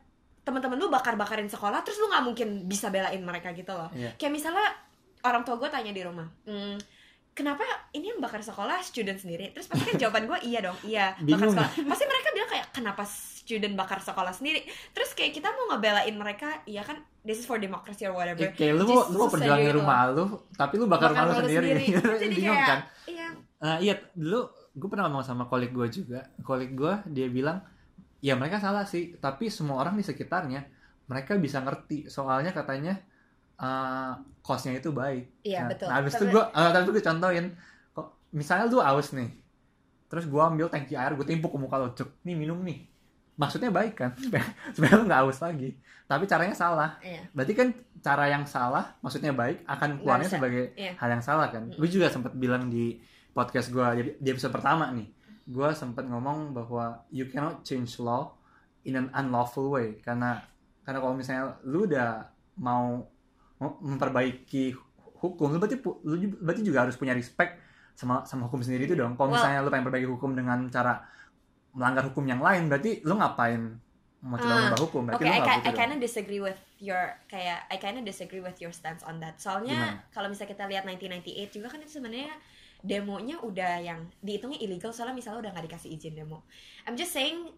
teman-teman 0.43 0.75
lu 0.75 0.89
bakar-bakarin 0.89 1.47
sekolah 1.47 1.85
terus 1.85 2.01
lu 2.01 2.09
nggak 2.09 2.25
mungkin 2.25 2.47
bisa 2.65 2.89
belain 2.89 3.21
mereka 3.21 3.53
gitu 3.53 3.69
loh. 3.71 3.87
Iya. 3.93 4.17
kayak 4.17 4.33
misalnya 4.33 4.65
orang 5.23 5.45
tua 5.45 5.55
gue 5.55 5.69
tanya 5.71 5.93
di 5.95 6.01
rumah 6.03 6.27
"Hmm, 6.43 6.75
kenapa 7.31 7.63
ini 7.93 8.11
yang 8.11 8.19
bakar 8.19 8.41
sekolah 8.43 8.81
student 8.81 9.15
sendiri? 9.15 9.53
Terus 9.53 9.69
pasti 9.69 9.85
kan 9.87 9.95
jawaban 10.01 10.25
gue 10.25 10.39
iya 10.49 10.59
dong 10.59 10.75
iya 10.83 11.13
bakar 11.15 11.47
sekolah. 11.53 11.71
Pasti 11.85 12.03
mereka 12.09 12.27
bilang 12.33 12.49
kayak 12.49 12.67
kenapa 12.73 13.03
student 13.43 13.75
bakar 13.75 13.99
sekolah 13.99 14.31
sendiri. 14.31 14.63
Terus 14.95 15.11
kayak 15.11 15.35
kita 15.35 15.51
mau 15.51 15.75
ngebelain 15.75 16.15
mereka 16.15 16.63
iya 16.63 16.79
kan 16.79 17.03
this 17.27 17.43
is 17.43 17.45
for 17.45 17.59
democracy 17.59 18.07
or 18.07 18.15
whatever. 18.15 18.39
Kayak- 18.39 18.55
kayak 18.55 18.73
lu 18.79 18.83
mau 18.87 19.03
lu 19.11 19.17
mau 19.19 19.29
perjuangin 19.29 19.67
gitu. 19.67 19.77
rumah 19.83 19.99
lu 20.15 20.25
tapi 20.55 20.73
lu 20.79 20.85
bakar, 20.87 21.11
Bakar 21.11 21.23
rumah 21.27 21.35
lu 21.35 21.43
lu 21.43 21.47
sendiri, 21.51 21.83
sendiri. 21.83 22.15
Jadi 22.23 22.35
kayak- 22.39 22.67
kan? 22.67 22.79
iya. 23.11 23.27
Eh, 23.63 23.77
iya 23.91 23.93
dulu 24.15 24.39
gue 24.73 24.87
pernah 24.89 25.05
ngomong 25.11 25.27
sama 25.27 25.43
kolik 25.51 25.75
gue 25.75 25.87
juga. 25.91 26.23
Kolik 26.41 26.71
gue 26.73 26.93
dia 27.11 27.27
bilang 27.27 27.59
ya 28.23 28.39
mereka 28.39 28.63
salah 28.63 28.87
sih 28.87 29.19
tapi 29.19 29.51
semua 29.51 29.83
orang 29.83 29.99
di 29.99 30.03
sekitarnya 30.07 30.63
mereka 31.11 31.35
bisa 31.35 31.59
ngerti. 31.59 32.07
Soalnya 32.07 32.55
katanya 32.55 32.95
eh 33.59 34.11
kosnya 34.39 34.79
itu 34.79 34.95
baik. 34.95 35.43
Iya 35.43 35.67
nah, 35.67 35.69
betul. 35.71 35.87
nah, 35.91 35.95
habis 35.99 36.13
itu 36.15 36.25
gue 36.31 36.43
uh, 36.43 36.69
tapi 36.71 36.87
gue 36.95 37.03
contohin 37.03 37.45
kok 37.91 38.07
misalnya 38.31 38.71
lu 38.71 38.79
aus 38.79 39.11
nih 39.11 39.43
terus 40.13 40.29
gue 40.29 40.37
ambil 40.37 40.69
tangki 40.69 40.93
air 40.93 41.17
gue 41.17 41.25
timpuk 41.25 41.49
ke 41.49 41.57
muka 41.57 41.81
lo 41.81 41.89
cuk 41.97 42.21
nih 42.21 42.37
minum 42.37 42.61
nih 42.61 42.85
maksudnya 43.35 43.69
baik 43.69 43.93
kan? 43.97 44.11
Supaya 44.17 44.45
supaya 44.75 44.91
lu 44.97 45.03
nggak 45.05 45.21
aus 45.25 45.39
lagi. 45.39 45.69
Tapi 46.03 46.23
caranya 46.25 46.53
salah. 46.53 46.99
Iya. 46.99 47.21
Berarti 47.31 47.53
kan 47.53 47.67
cara 48.03 48.25
yang 48.27 48.43
salah 48.43 48.93
maksudnya 48.99 49.31
baik 49.31 49.63
akan 49.65 50.03
keluarnya 50.03 50.29
sebagai 50.29 50.63
Iya. 50.75 50.93
hal 50.99 51.09
yang 51.09 51.23
salah 51.23 51.47
kan? 51.49 51.71
Mm. 51.71 51.79
gue 51.79 51.89
juga 51.89 52.07
sempat 52.11 52.35
bilang 52.35 52.67
di 52.67 52.99
podcast 53.31 53.71
gue 53.71 54.13
di, 54.19 54.29
episode 54.29 54.51
pertama 54.51 54.91
nih. 54.91 55.07
Gue 55.43 55.69
sempat 55.73 56.05
ngomong 56.05 56.53
bahwa 56.53 57.01
you 57.09 57.25
cannot 57.27 57.63
change 57.63 57.97
law 57.97 58.35
in 58.83 58.95
an 58.95 59.07
unlawful 59.11 59.71
way. 59.71 59.97
Karena 59.99 60.37
karena 60.83 60.99
kalau 60.99 61.15
misalnya 61.15 61.55
lu 61.63 61.87
udah 61.87 62.27
mau 62.59 63.01
memperbaiki 63.79 64.75
hukum 65.17 65.55
lu 65.55 65.57
berarti 65.57 65.79
lu 66.03 66.15
berarti 66.43 66.61
juga 66.61 66.83
harus 66.83 66.99
punya 66.99 67.15
respect 67.15 67.55
sama 67.95 68.27
sama 68.27 68.49
hukum 68.49 68.59
sendiri 68.59 68.85
itu 68.85 68.95
dong. 68.97 69.15
Kalau 69.15 69.31
Well- 69.31 69.39
misalnya 69.39 69.63
lu 69.63 69.71
pengen 69.71 69.85
perbaiki 69.87 70.09
hukum 70.09 70.35
dengan 70.35 70.67
cara 70.67 70.99
melanggar 71.73 72.05
hukum 72.05 72.25
yang 72.29 72.41
lain 72.41 72.69
berarti 72.69 73.01
lu 73.03 73.17
ngapain 73.17 73.81
mau 74.23 74.39
coba 74.39 74.55
mengubah 74.55 74.81
hukum 74.87 75.01
berarti 75.09 75.23
Oke, 75.25 75.27
lu 75.27 75.35
I, 75.35 75.39
butuh 75.43 75.67
I 75.67 75.71
kinda 75.75 75.95
disagree 75.99 76.39
with 76.39 76.61
your 76.79 77.03
kayak 77.27 77.67
I 77.67 77.75
kinda 77.75 77.99
disagree 77.99 78.39
with 78.39 78.55
your 78.63 78.71
stance 78.71 79.03
on 79.03 79.19
that. 79.19 79.35
Soalnya 79.35 79.99
kalau 80.15 80.31
misalnya 80.31 80.55
kita 80.55 80.63
lihat 80.71 80.87
1998 80.87 81.55
juga 81.59 81.67
kan 81.67 81.79
itu 81.83 81.99
sebenarnya 81.99 82.31
demonya 82.83 83.39
udah 83.43 83.73
yang 83.83 83.99
dihitungnya 84.23 84.59
illegal 84.63 84.95
soalnya 84.95 85.15
misalnya 85.15 85.43
udah 85.43 85.51
nggak 85.55 85.65
dikasih 85.67 85.89
izin 85.91 86.15
demo. 86.15 86.47
I'm 86.87 86.95
just 86.95 87.11
saying 87.11 87.51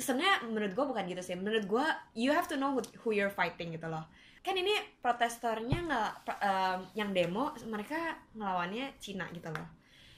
sebenarnya 0.00 0.48
menurut 0.48 0.72
gue 0.72 0.84
bukan 0.88 1.04
gitu 1.04 1.20
sih. 1.20 1.36
Menurut 1.36 1.68
gue 1.68 1.86
you 2.16 2.32
have 2.32 2.48
to 2.48 2.56
know 2.56 2.72
who, 2.72 2.80
who 3.04 3.12
you're 3.12 3.32
fighting 3.32 3.76
gitu 3.76 3.84
loh. 3.84 4.08
Kan 4.40 4.56
ini 4.56 4.72
protesternya 5.04 5.84
nggak 5.84 6.12
em, 6.40 6.78
yang 6.96 7.12
demo 7.12 7.52
mereka 7.68 8.16
ngelawannya 8.32 8.96
Cina 8.96 9.28
gitu 9.36 9.52
loh. 9.52 9.68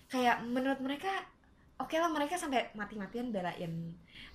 Kayak 0.06 0.46
menurut 0.46 0.78
mereka 0.78 1.10
oke 1.78 1.96
lah 1.96 2.10
mereka 2.12 2.34
sampai 2.36 2.70
mati-matian 2.74 3.32
belain 3.32 3.72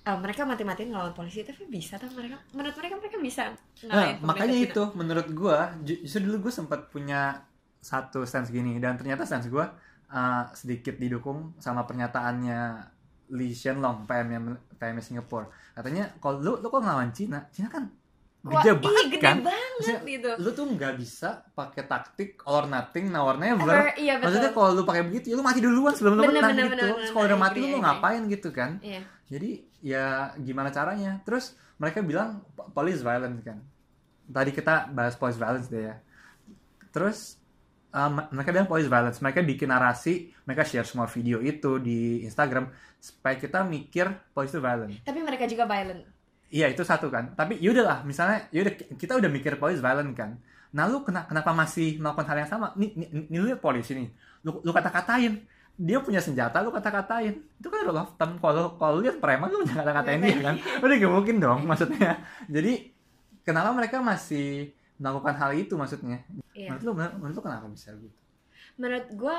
eh, 0.04 0.18
mereka 0.18 0.42
mati-matian 0.44 0.90
ngelawan 0.90 1.14
polisi 1.14 1.42
tapi 1.44 1.66
bisa 1.68 1.96
tuh 1.96 2.10
mereka. 2.14 2.36
Menurut 2.54 2.74
mereka 2.76 2.94
mereka 2.98 3.18
bisa 3.20 3.42
Nah, 3.86 4.18
makanya 4.20 4.56
itu 4.58 4.82
menurut 4.94 5.28
gua 5.32 5.72
ju- 5.80 6.00
justru 6.02 6.26
dulu 6.26 6.48
gue 6.48 6.52
sempat 6.54 6.90
punya 6.90 7.46
satu 7.78 8.26
stance 8.26 8.50
gini 8.50 8.82
dan 8.82 8.98
ternyata 8.98 9.22
stance 9.22 9.46
gua 9.46 9.70
uh, 10.10 10.44
sedikit 10.52 10.98
didukung 10.98 11.54
sama 11.62 11.86
pernyataannya 11.86 12.60
Lee 13.28 13.52
Hsien-long 13.52 14.08
PM 14.08 14.28
yang 14.32 14.44
PM 14.80 14.98
Singapura. 14.98 15.46
Katanya 15.76 16.10
kalau 16.18 16.40
lu 16.40 16.52
lu 16.58 16.66
kok 16.68 16.80
ngelawan 16.80 17.12
Cina, 17.12 17.44
Cina 17.52 17.68
kan 17.68 17.86
gede 18.38 18.64
iya, 18.64 18.74
banget 18.74 19.06
gede 19.10 19.18
kan. 19.20 19.36
banget 19.42 19.72
Maksudnya, 19.78 20.02
gitu 20.06 20.30
Lu 20.38 20.50
tuh 20.52 20.64
nggak 20.68 20.92
bisa 20.94 21.28
pakai 21.52 21.82
taktik 21.84 22.30
all 22.42 22.62
or 22.62 22.66
nothing, 22.66 23.10
now 23.10 23.26
or 23.26 23.36
never. 23.36 23.66
Ever, 23.66 23.94
iya 23.98 24.14
betul 24.16 24.26
Maksudnya 24.30 24.50
kalau 24.52 24.68
lu 24.72 24.82
pakai 24.82 25.02
begitu, 25.04 25.26
ya 25.30 25.36
lu 25.36 25.44
mati 25.44 25.58
duluan 25.58 25.92
sebelum 25.92 26.14
lu 26.14 26.22
Bener, 26.24 26.34
menang 26.38 26.50
bener, 26.50 26.64
gitu. 26.64 26.74
bener, 26.74 26.88
bener, 26.94 27.10
kalau 27.10 27.24
udah 27.26 27.38
mati 27.38 27.56
lu 27.58 27.66
mau 27.74 27.80
ngapain 27.82 28.22
gitu 28.26 28.48
kan? 28.50 28.70
iya 28.80 29.00
Jadi 29.26 29.50
ya 29.82 30.04
gimana 30.36 30.70
caranya? 30.70 31.18
Terus 31.22 31.44
mereka 31.76 31.98
bilang 32.00 32.42
po- 32.52 32.70
police 32.70 33.02
violence 33.02 33.42
kan. 33.42 33.58
Tadi 34.24 34.50
kita 34.50 34.88
bahas 34.88 35.14
police 35.14 35.36
violence 35.36 35.66
deh 35.66 35.82
ya. 35.84 35.96
Terus 36.88 37.36
um, 37.90 38.22
mereka 38.30 38.50
bilang 38.50 38.66
police 38.66 38.86
violence. 38.86 39.18
Mereka 39.18 39.42
bikin 39.42 39.68
narasi, 39.68 40.30
mereka 40.42 40.62
share 40.62 40.84
semua 40.84 41.06
video 41.06 41.38
itu 41.38 41.78
di 41.78 42.22
Instagram 42.22 42.70
supaya 42.98 43.34
kita 43.34 43.62
mikir 43.62 44.10
police 44.32 44.50
itu 44.50 44.58
violent. 44.58 44.90
tapi 45.02 45.22
mereka 45.22 45.46
juga 45.46 45.64
violent 45.64 46.02
Iya 46.48 46.72
itu 46.72 46.80
satu 46.80 47.08
kan. 47.08 47.36
Tapi 47.36 47.60
yaudah 47.60 47.84
lah, 47.84 47.98
misalnya 48.02 48.48
yaudah 48.50 48.72
kita 48.96 49.16
udah 49.16 49.28
mikir 49.28 49.56
police 49.56 49.78
violent 49.78 50.12
kan. 50.12 50.40
Nah 50.72 50.84
lu 50.84 51.00
kena, 51.00 51.24
kenapa 51.24 51.52
masih 51.52 51.96
melakukan 51.96 52.26
hal 52.28 52.36
yang 52.44 52.50
sama? 52.50 52.72
Nih, 52.76 52.92
nih, 52.96 53.08
nih 53.28 53.36
lu 53.36 53.46
lihat 53.48 53.60
polisi 53.60 53.92
nih. 53.92 54.08
Lu, 54.42 54.60
lu 54.60 54.70
kata-katain. 54.70 55.44
dia 55.78 56.02
punya 56.02 56.18
senjata 56.18 56.58
lu 56.58 56.74
kata-katain 56.74 57.38
itu 57.38 57.68
kan 57.70 57.86
rule 57.86 58.02
of 58.02 58.10
thumb 58.18 58.34
kalau 58.42 58.74
kalau 58.74 58.98
lihat 58.98 59.22
preman 59.22 59.46
lu 59.46 59.62
jangan 59.62 59.86
kata-katain 59.86 60.18
dia 60.26 60.42
kan 60.42 60.56
udah 60.82 60.94
gak 60.98 61.12
mungkin 61.14 61.36
dong 61.38 61.60
maksudnya 61.70 62.18
jadi 62.50 62.90
kenapa 63.46 63.70
mereka 63.70 64.02
masih 64.02 64.74
melakukan 64.98 65.38
hal 65.38 65.54
itu 65.54 65.78
maksudnya 65.78 66.26
Iya. 66.50 66.74
menurut 66.74 66.82
lu 66.82 66.92
menurut 66.98 67.34
lu 67.38 67.42
kenapa 67.46 67.70
bisa 67.70 67.94
gitu 67.94 68.18
menurut 68.74 69.06
gue 69.06 69.36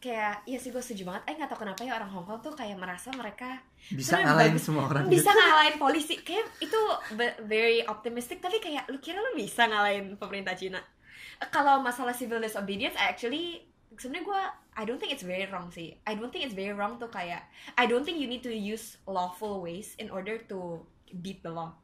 kayak 0.00 0.48
iya 0.48 0.56
sih 0.56 0.72
gue 0.72 0.80
setuju 0.80 1.12
banget 1.12 1.22
eh 1.28 1.34
nggak 1.36 1.52
tahu 1.52 1.60
kenapa 1.68 1.84
ya 1.84 1.92
orang 2.00 2.08
Hong 2.08 2.24
Kong 2.24 2.40
tuh 2.40 2.56
kayak 2.56 2.80
merasa 2.80 3.12
mereka 3.12 3.60
bisa 3.92 4.16
ngalahin 4.16 4.56
bagus. 4.56 4.64
semua 4.64 4.88
orang 4.88 5.04
bisa 5.12 5.28
gitu. 5.28 5.36
ngalahin 5.36 5.76
polisi 5.76 6.14
kayak 6.24 6.48
itu 6.64 6.80
very 7.44 7.84
optimistic 7.84 8.40
tapi 8.40 8.64
kayak 8.64 8.88
lu 8.88 8.96
kira 8.96 9.20
lu 9.20 9.36
bisa 9.36 9.68
ngalahin 9.68 10.16
pemerintah 10.16 10.56
Cina 10.56 10.80
kalau 11.52 11.84
masalah 11.84 12.16
civil 12.16 12.40
disobedience 12.40 12.96
actually 12.96 13.68
sebenarnya 14.00 14.24
gue 14.24 14.42
I 14.80 14.82
don't 14.88 14.96
think 14.96 15.12
it's 15.12 15.26
very 15.26 15.44
wrong 15.52 15.68
sih 15.68 15.92
I 16.08 16.16
don't 16.16 16.32
think 16.32 16.48
it's 16.48 16.56
very 16.56 16.72
wrong 16.72 16.96
tuh 16.96 17.12
kayak 17.12 17.44
I 17.76 17.84
don't 17.84 18.08
think 18.08 18.16
you 18.16 18.28
need 18.28 18.40
to 18.48 18.52
use 18.56 18.96
lawful 19.04 19.60
ways 19.60 20.00
in 20.00 20.08
order 20.08 20.40
to 20.48 20.80
beat 21.20 21.44
the 21.44 21.52
law 21.52 21.76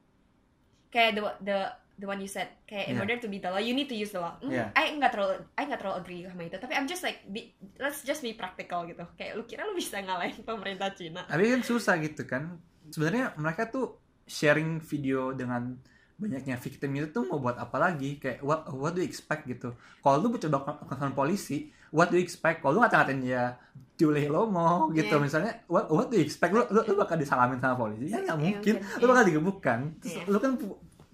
kayak 0.89 1.21
the 1.21 1.23
the 1.45 1.59
the 1.97 2.05
one 2.05 2.19
you 2.19 2.27
said. 2.27 2.49
Kayak 2.65 2.87
in 2.87 2.95
Yeah. 2.95 3.03
order 3.03 3.17
to 3.17 3.27
beat 3.27 3.41
the 3.41 3.49
law 3.49 3.59
you 3.59 3.73
need 3.73 3.87
to 3.87 3.95
use 3.95 4.11
the 4.11 4.21
law. 4.21 4.37
Hmm, 4.39 4.53
Yeah. 4.53 4.69
I 4.73 4.93
nggak 4.93 5.13
terlalu 5.13 5.35
I 5.53 5.63
nggak 5.65 5.81
terlalu 5.81 5.97
agree 5.99 6.21
sama 6.25 6.43
itu. 6.45 6.57
Tapi 6.57 6.73
I'm 6.73 6.85
just 6.85 7.01
like 7.01 7.25
be, 7.27 7.53
let's 7.77 8.01
just 8.03 8.21
be 8.21 8.33
practical 8.33 8.85
gitu. 8.85 9.05
Kayak 9.15 9.33
lu 9.35 9.43
kira 9.45 9.65
lu 9.65 9.73
bisa 9.73 9.97
ngalahin 9.99 10.37
pemerintah 10.41 10.93
Cina. 10.93 11.25
Tapi 11.25 11.43
kan 11.49 11.61
susah 11.61 11.97
gitu 11.99 12.23
kan. 12.25 12.57
Sebenarnya 12.87 13.33
mereka 13.35 13.67
tuh 13.67 13.97
sharing 14.25 14.79
video 14.79 15.33
dengan 15.33 15.75
banyaknya 16.17 16.57
victim 16.57 16.97
itu 16.97 17.13
tuh 17.13 17.29
mau 17.29 17.37
buat 17.37 17.57
apa 17.57 17.77
lagi? 17.77 18.17
Kayak 18.17 18.41
what 18.41 18.65
what 18.73 18.93
do 18.93 19.01
you 19.01 19.09
expect 19.09 19.45
gitu? 19.45 19.73
Kalau 20.01 20.17
lu 20.19 20.33
coba 20.33 20.59
konfront 20.81 21.13
polisi 21.13 21.69
what 21.93 22.09
do 22.09 22.17
you 22.17 22.25
expect? 22.25 22.61
Kalau 22.61 22.77
lu 22.77 22.81
ngata-ngatain 22.81 23.21
dia 23.21 23.57
Jule 23.97 24.29
Lomo 24.29 24.93
gitu. 24.93 25.09
Yeah. 25.09 25.21
misalnya 25.21 25.53
what, 25.67 25.89
what 25.89 26.09
do 26.09 26.21
you 26.21 26.25
expect? 26.25 26.53
Lu, 26.53 26.65
lu, 26.69 26.85
lu 26.85 26.95
bakal 26.97 27.17
disalamin 27.17 27.57
sama 27.57 27.77
polisi? 27.79 28.13
Ya 28.13 28.21
nggak 28.21 28.37
Iya, 28.37 28.37
mungkin. 28.37 28.75
mungkin, 28.77 29.01
lu 29.01 29.05
iya. 29.05 29.09
bakal 29.09 29.25
digebukkan 29.25 29.79
terus 30.01 30.15
Iya. 30.17 30.23
lu 30.29 30.37
kan 30.37 30.53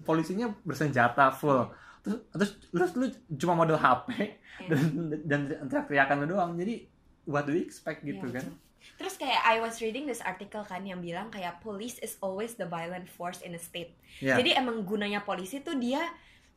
polisinya 0.03 0.51
bersenjata 0.61 1.31
full 1.31 1.67
terus 2.03 2.19
terus 2.29 2.51
terus 2.69 2.91
lu 2.93 3.07
cuma 3.35 3.55
model 3.55 3.75
HP 3.75 4.09
Iya. 4.53 4.69
dan 4.69 4.81
dan 5.25 5.41
teriak-teriakan 5.65 6.15
lu 6.23 6.37
doang 6.37 6.53
jadi 6.53 6.85
what 7.25 7.43
do 7.43 7.51
you 7.51 7.63
expect 7.63 8.03
gitu 8.03 8.21
Iya, 8.27 8.37
kan 8.37 8.45
betul. 8.45 8.61
Terus 8.99 9.15
kayak 9.15 9.39
I 9.41 9.63
was 9.63 9.79
reading 9.79 10.03
this 10.03 10.19
article 10.19 10.59
kan 10.61 10.83
yang 10.83 10.99
bilang 10.99 11.31
kayak 11.31 11.63
police 11.63 11.95
is 12.03 12.19
always 12.19 12.59
the 12.59 12.67
violent 12.67 13.07
force 13.07 13.39
in 13.39 13.55
a 13.55 13.61
state. 13.61 13.95
ya 14.19 14.35
Jadi 14.35 14.51
emang 14.53 14.83
gunanya 14.83 15.23
polisi 15.23 15.63
tuh 15.63 15.79
dia 15.79 16.03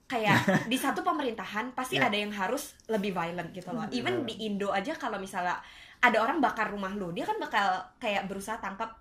kayak 0.04 0.34
di 0.70 0.74
satu 0.74 1.00
pemerintahan 1.00 1.70
pasti 1.70 1.96
Iya. 1.96 2.10
ada 2.10 2.16
yang 2.18 2.34
harus 2.34 2.74
lebih 2.90 3.14
violent 3.14 3.54
gitu 3.54 3.70
loh. 3.70 3.86
Iya. 3.86 4.02
Even 4.02 4.26
di 4.26 4.42
Indo 4.42 4.74
aja 4.74 4.92
kalau 4.92 5.16
misalnya 5.16 5.62
ada 6.02 6.18
orang 6.18 6.42
bakar 6.42 6.68
rumah 6.68 6.90
lu, 6.92 7.14
dia 7.14 7.22
kan 7.22 7.38
bakal 7.38 7.64
kayak 7.96 8.26
berusaha 8.26 8.58
tangkap 8.58 8.98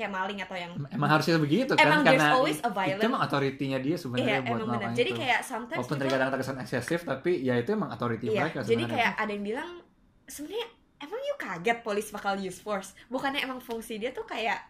kayak 0.00 0.08
maling 0.10 0.38
atau 0.40 0.56
yang 0.56 0.72
Emang 0.88 1.10
harusnya 1.10 1.36
begitu 1.36 1.72
kan 1.72 1.84
Emang 1.84 2.00
karena 2.02 2.26
always 2.32 2.56
a 2.56 2.64
itu 2.64 2.72
violent- 2.72 3.04
emang 3.04 3.20
otoritinya 3.22 3.78
dia 3.78 3.96
sebenarnya 3.96 4.24
Iya, 4.26 4.38
buat 4.40 4.48
emang 4.50 4.68
melakukan 4.70 4.92
Jadi 4.94 5.10
itu. 5.10 5.20
kayak 5.20 5.40
sometimes 5.42 5.76
walaupun 5.76 5.88
people- 5.90 6.02
terkadang 6.02 6.28
terkesan 6.30 6.56
eksesif 6.58 7.00
tapi 7.02 7.32
ya 7.38 7.54
itu 7.54 7.70
emang 7.70 7.90
otoriti 7.90 8.26
Iya, 8.26 8.40
mereka 8.40 8.58
jadi 8.60 8.66
sebenarnya. 8.80 8.88
kayak 8.90 9.12
ada 9.14 9.30
yang 9.30 9.44
bilang 9.44 9.70
sebenarnya 10.24 10.66
emang 10.98 11.20
you 11.22 11.36
kaget 11.36 11.78
polis 11.80 12.06
bakal 12.08 12.34
use 12.34 12.56
force. 12.58 12.90
Bukannya 13.06 13.40
emang 13.40 13.58
fungsi 13.58 13.96
dia 13.96 14.10
tuh 14.10 14.24
kayak 14.24 14.60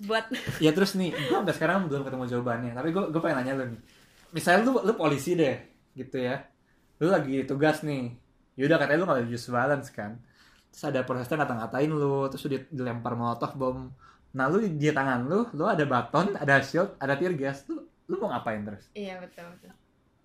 buat 0.00 0.24
ya 0.64 0.72
terus 0.72 0.94
nih 0.94 1.12
gue 1.12 1.28
sampai 1.30 1.52
sekarang 1.52 1.84
belum 1.84 2.02
ketemu 2.02 2.24
jawabannya 2.26 2.72
tapi 2.72 2.88
gue 2.88 3.04
gue 3.06 3.20
pengen 3.20 3.36
nanya 3.38 3.52
lu 3.54 3.64
nih 3.68 3.80
misalnya 4.30 4.64
lu 4.64 4.80
lu 4.80 4.92
polisi 4.94 5.34
deh 5.34 5.60
gitu 5.92 6.16
ya 6.16 6.40
lu 6.96 7.08
lagi 7.08 7.44
tugas 7.44 7.82
nih 7.82 8.16
yaudah 8.54 8.76
katanya 8.76 8.98
lu 8.98 9.06
kalau 9.06 9.20
use 9.22 9.46
violence 9.46 9.88
kan 9.90 10.16
terus 10.70 10.84
ada 10.84 11.02
protester 11.02 11.34
ngata-ngatain 11.34 11.88
lu 11.88 12.26
terus 12.26 12.42
lu 12.44 12.50
di- 12.52 12.70
dilempar 12.70 13.12
molotov 13.12 13.52
bom 13.52 13.90
nah 14.30 14.46
lu 14.46 14.62
di, 14.62 14.88
tangan 14.88 15.20
lu 15.22 15.46
lu 15.50 15.64
ada 15.64 15.82
baton 15.84 16.34
ada 16.34 16.58
shield 16.60 16.94
ada 16.96 17.14
tear 17.14 17.34
gas 17.34 17.66
lu 17.66 17.78
lu 18.06 18.14
mau 18.16 18.30
ngapain 18.30 18.60
terus 18.60 18.86
Iya 18.92 19.18
betul 19.18 19.46
betul. 19.50 19.70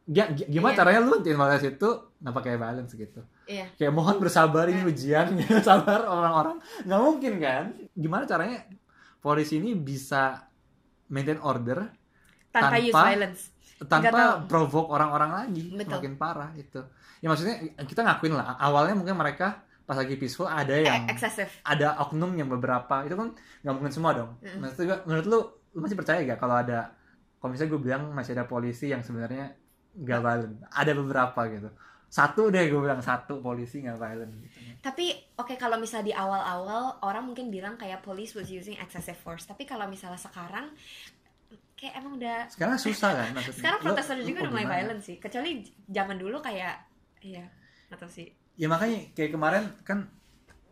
Gi- 0.06 0.46
gimana 0.48 0.72
Iya. 0.72 0.80
caranya 0.80 1.00
lu 1.02 1.18
violence 1.20 1.66
itu 1.68 1.90
nggak 2.16 2.36
pakai 2.36 2.54
violence 2.56 2.94
gitu 2.94 3.22
Iya. 3.46 3.66
kayak 3.74 3.90
mohon 3.92 4.18
bersabar 4.18 4.66
ini 4.66 4.80
Eh. 4.80 4.88
ujian 4.88 5.34
gitu 5.40 5.58
sabar 5.60 6.02
orang-orang 6.04 6.58
nggak 6.82 7.02
mungkin 7.02 7.34
kan 7.38 7.66
gimana 7.92 8.24
caranya 8.24 8.62
polisi 9.18 9.58
ini 9.58 9.74
bisa 9.74 10.46
maintain 11.08 11.38
order 11.40 11.90
Tanpa, 12.50 12.78
use 12.78 12.88
Tanpa- 12.88 13.10
violence. 13.10 13.42
Nggak 13.75 13.90
tanpa 13.92 14.24
provoke 14.46 14.88
orang-orang 14.88 15.32
lagi 15.36 15.74
Betul. 15.74 15.92
makin 15.92 16.14
parah 16.16 16.50
itu 16.54 16.80
ya 17.18 17.28
maksudnya 17.28 17.56
kita 17.80 18.00
ngakuin 18.02 18.32
lah 18.32 18.56
awalnya 18.56 18.94
mungkin 18.94 19.14
mereka 19.14 19.66
pas 19.86 19.96
lagi 19.96 20.15
peaceful 20.15 20.46
ada 20.46 20.74
yang 20.74 21.06
Eh, 21.06 21.13
excessive. 21.13 21.50
ada 21.62 22.01
oknum 22.01 22.34
yang 22.34 22.50
beberapa 22.50 23.01
itu 23.01 23.13
kan 23.13 23.30
nggak 23.62 23.74
mungkin 23.74 23.94
semua 23.94 24.12
dong 24.13 24.32
Mm. 24.39 24.58
maksud 24.60 24.82
gua, 24.84 24.98
menurut 25.06 25.25
lu 25.25 25.39
lu 25.72 25.80
masih 25.80 25.94
percaya 25.96 26.20
gak 26.24 26.38
kalau 26.38 26.56
ada 26.56 26.89
kalau 27.38 27.50
misalnya 27.51 27.72
gue 27.72 27.82
bilang 27.84 28.04
masih 28.10 28.34
ada 28.34 28.46
polisi 28.46 28.89
yang 28.89 29.00
sebenarnya 29.00 29.54
nggak 29.94 30.20
violent 30.20 30.56
ada 30.68 30.92
beberapa 30.92 31.42
gitu 31.48 31.70
satu 32.08 32.48
deh 32.48 32.65
gue 32.65 32.80
bilang 32.80 33.00
satu 33.00 33.38
polisi 33.39 33.80
nggak 33.80 33.96
violent 33.96 34.32
gitu 34.39 34.56
Tapi 34.80 35.06
oke 35.36 35.54
kalau 35.56 35.75
misalnya 35.75 36.06
di 36.06 36.15
awal-awal 36.15 36.98
orang 37.01 37.25
mungkin 37.25 37.50
bilang 37.50 37.75
kayak 37.75 38.01
police 38.01 38.34
was 38.34 38.48
using 38.48 38.77
excessive 38.77 39.18
force. 39.18 39.44
Tapi 39.44 39.65
kalau 39.65 39.86
misalnya 39.86 40.15
sekarang 40.15 40.72
kayak 41.75 42.00
emang 42.00 42.15
udah 42.15 42.48
sekarang 42.48 42.77
susah 42.77 43.12
kan 43.12 43.27
maksudnya 43.34 43.58
sekarang 43.60 43.80
protester 43.82 44.15
juga 44.22 44.39
udah 44.42 44.51
mulai 44.51 44.65
violent 44.65 45.01
sih. 45.01 45.18
Kecuali 45.18 45.60
zaman 45.86 46.15
dulu 46.15 46.38
kayak 46.39 46.75
iya 47.22 47.46
atau 47.89 48.08
sih. 48.08 48.32
Ya 48.56 48.68
makanya 48.68 49.12
kayak 49.12 49.32
kemarin 49.32 49.64
kan 49.84 50.08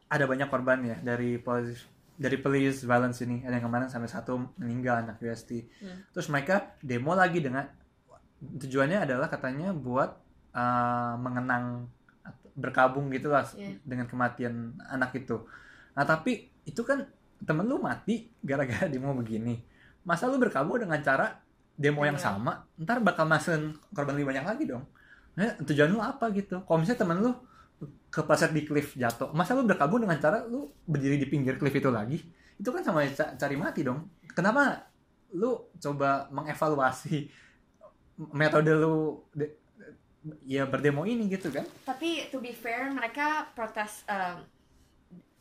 ada 0.07 0.23
banyak 0.23 0.47
korban 0.47 0.79
ya 0.81 0.97
dari 0.99 1.35
police 1.37 1.83
dari 2.13 2.37
police 2.37 2.85
violence 2.85 3.19
ini. 3.21 3.41
Ada 3.41 3.57
yang 3.57 3.65
kemarin 3.67 3.89
sampai 3.89 4.07
satu 4.07 4.37
meninggal 4.55 5.01
anak 5.01 5.17
UST 5.17 5.65
Hmm. 5.81 5.99
terus 6.11 6.29
mereka 6.29 6.77
demo 6.79 7.11
lagi 7.13 7.41
dengan 7.41 7.65
tujuannya 8.39 9.03
adalah 9.03 9.27
katanya 9.27 9.71
buat 9.71 10.13
uh, 10.51 11.15
mengenang 11.17 11.87
berkabung 12.53 13.09
gitu 13.09 13.33
lah 13.33 13.41
Iya. 13.57 13.81
dengan 13.81 14.05
kematian 14.05 14.77
anak 14.85 15.17
itu. 15.17 15.41
Nah 15.97 16.05
tapi 16.05 16.53
itu 16.63 16.85
kan 16.85 17.01
temen 17.41 17.65
lu 17.65 17.81
mati 17.81 18.29
gara-gara 18.39 18.85
demo 18.85 19.11
begini. 19.17 19.57
Masa 20.05 20.29
lu 20.29 20.37
berkabung 20.37 20.77
dengan 20.77 21.01
cara 21.01 21.39
demo 21.73 22.05
yang 22.05 22.13
Demo. 22.13 22.27
sama? 22.29 22.53
Ntar 22.77 23.01
bakal 23.01 23.25
masukin 23.25 23.73
korban 23.89 24.13
lebih 24.13 24.29
banyak 24.29 24.45
lagi 24.45 24.63
dong. 24.69 24.85
Nah, 25.33 25.57
tujuan 25.65 25.89
lu 25.89 25.97
apa 25.97 26.29
gitu? 26.29 26.61
Kalau 26.61 26.77
misalnya 26.77 27.01
temen 27.01 27.17
lu 27.17 27.31
kepleset 28.13 28.51
di 28.51 28.61
cliff 28.61 28.93
jatuh 28.93 29.31
masa 29.31 29.51
lu 29.51 29.65
berkabung 29.65 29.97
dengan 29.99 30.15
cara 30.15 30.45
lu 30.45 30.69
berdiri 30.83 31.17
di 31.17 31.25
pinggir 31.25 31.57
cliff 31.57 31.73
itu 31.73 31.89
lagi 31.89 32.21
itu 32.53 32.69
kan 32.69 32.79
sama 32.79 33.01
ca- 33.07 33.33
cari 33.33 33.55
mati 33.55 33.81
dong 33.81 34.05
kenapa 34.29 34.85
lu 35.33 35.49
coba 35.75 36.29
mengevaluasi 36.29 37.25
metode 38.31 38.69
lu 38.71 38.95
de- 39.31 39.57
ya 40.43 40.63
berdemo 40.63 41.03
ini 41.03 41.25
gitu 41.27 41.49
kan 41.49 41.65
Tapi 41.83 42.29
to 42.29 42.37
be 42.37 42.53
fair 42.53 42.87
mereka 42.89 43.49
protes 43.51 44.05
um, 44.05 44.45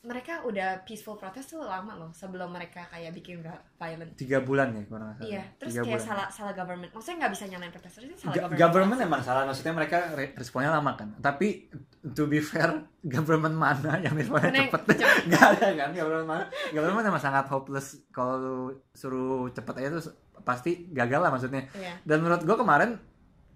mereka 0.02 0.42
udah 0.42 0.82
peaceful 0.82 1.14
protes 1.14 1.46
tuh 1.46 1.62
lama 1.62 1.94
loh 1.94 2.10
sebelum 2.10 2.50
mereka 2.50 2.88
kayak 2.88 3.14
bikin 3.14 3.38
vi- 3.38 3.62
violent. 3.76 4.10
tiga 4.16 4.40
bulan 4.40 4.72
ya 4.72 4.82
nggak 4.82 4.90
salah 4.90 5.14
Iya, 5.22 5.42
terus 5.54 5.70
Tiga 5.70 5.82
kayak 5.84 5.94
bulan. 5.94 6.08
salah 6.08 6.26
salah 6.28 6.54
government. 6.56 6.90
Maksudnya 6.90 7.16
nggak 7.20 7.32
bisa 7.32 7.44
nyalain 7.46 7.70
protester 7.70 8.00
sih 8.02 8.16
salah 8.16 8.24
Ga- 8.26 8.40
government. 8.40 8.58
government 8.58 9.00
emang 9.00 9.22
salah 9.22 9.42
maksudnya 9.44 9.74
mereka 9.76 9.98
re- 10.10 10.34
responnya 10.34 10.72
lama 10.72 10.90
kan 10.96 11.14
tapi 11.20 11.70
to 12.02 12.26
be 12.26 12.42
fair 12.42 12.82
government 13.06 13.54
mana 13.54 14.02
yang 14.02 14.18
responnya 14.18 14.50
yang 14.50 14.74
cepet? 14.74 14.82
nggak 15.30 15.44
ada 15.54 15.68
kan 15.78 15.90
government 15.94 16.26
mana. 16.26 16.44
Government 16.74 17.06
emang 17.06 17.22
sangat 17.22 17.46
hopeless 17.46 18.02
kalau 18.10 18.34
lu 18.42 18.56
suruh 18.90 19.46
cepet 19.54 19.74
aja 19.78 19.88
tuh 20.02 20.10
pasti 20.42 20.90
gagal 20.90 21.22
lah 21.22 21.30
maksudnya. 21.30 21.70
Iya. 21.78 22.02
dan 22.02 22.18
menurut 22.18 22.42
gue 22.42 22.56
kemarin 22.58 22.90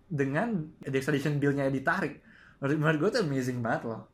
dengan 0.07 0.71
the 0.87 0.95
extradition 0.95 1.43
bill-nya 1.43 1.67
ditarik 1.67 2.23
menurut, 2.63 2.77
menurut 2.79 2.99
gue 3.03 3.11
tuh 3.19 3.23
amazing 3.27 3.59
banget 3.61 3.91
loh. 3.91 4.07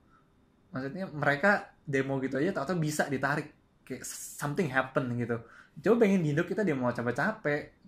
Maksudnya 0.72 1.04
mereka 1.12 1.76
demo 1.84 2.16
gitu 2.24 2.40
aja 2.40 2.64
atau 2.64 2.74
bisa 2.80 3.06
ditarik 3.12 3.52
kayak 3.84 4.02
something 4.08 4.72
happen 4.72 5.12
gitu. 5.20 5.36
Coba 5.84 6.04
pengen 6.04 6.24
di 6.24 6.32
Indo 6.32 6.48
kita 6.48 6.64
demo 6.64 6.88
capek-capek 6.88 7.81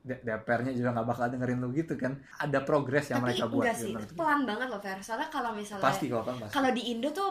DPR-nya 0.00 0.72
juga 0.72 0.96
nggak 0.96 1.06
bakal 1.06 1.26
dengerin 1.28 1.60
lu 1.60 1.68
gitu 1.76 1.94
kan. 2.00 2.16
Ada 2.40 2.64
progres 2.64 3.12
yang 3.12 3.20
Tapi 3.20 3.36
mereka 3.36 3.44
buat 3.52 3.64
gitu. 3.68 3.76
sih, 3.76 3.92
menurut 3.92 4.08
itu 4.08 4.14
gue. 4.16 4.20
pelan 4.20 4.40
banget 4.48 4.66
loh 4.72 4.80
Fer. 4.80 4.98
Soalnya 5.04 5.28
kalau 5.28 5.50
misalnya 5.52 5.84
pasti 5.84 6.04
kok 6.08 6.24
kan 6.24 6.34
pasti. 6.40 6.52
kalau 6.56 6.70
di 6.72 6.82
Indo 6.88 7.08
tuh 7.12 7.30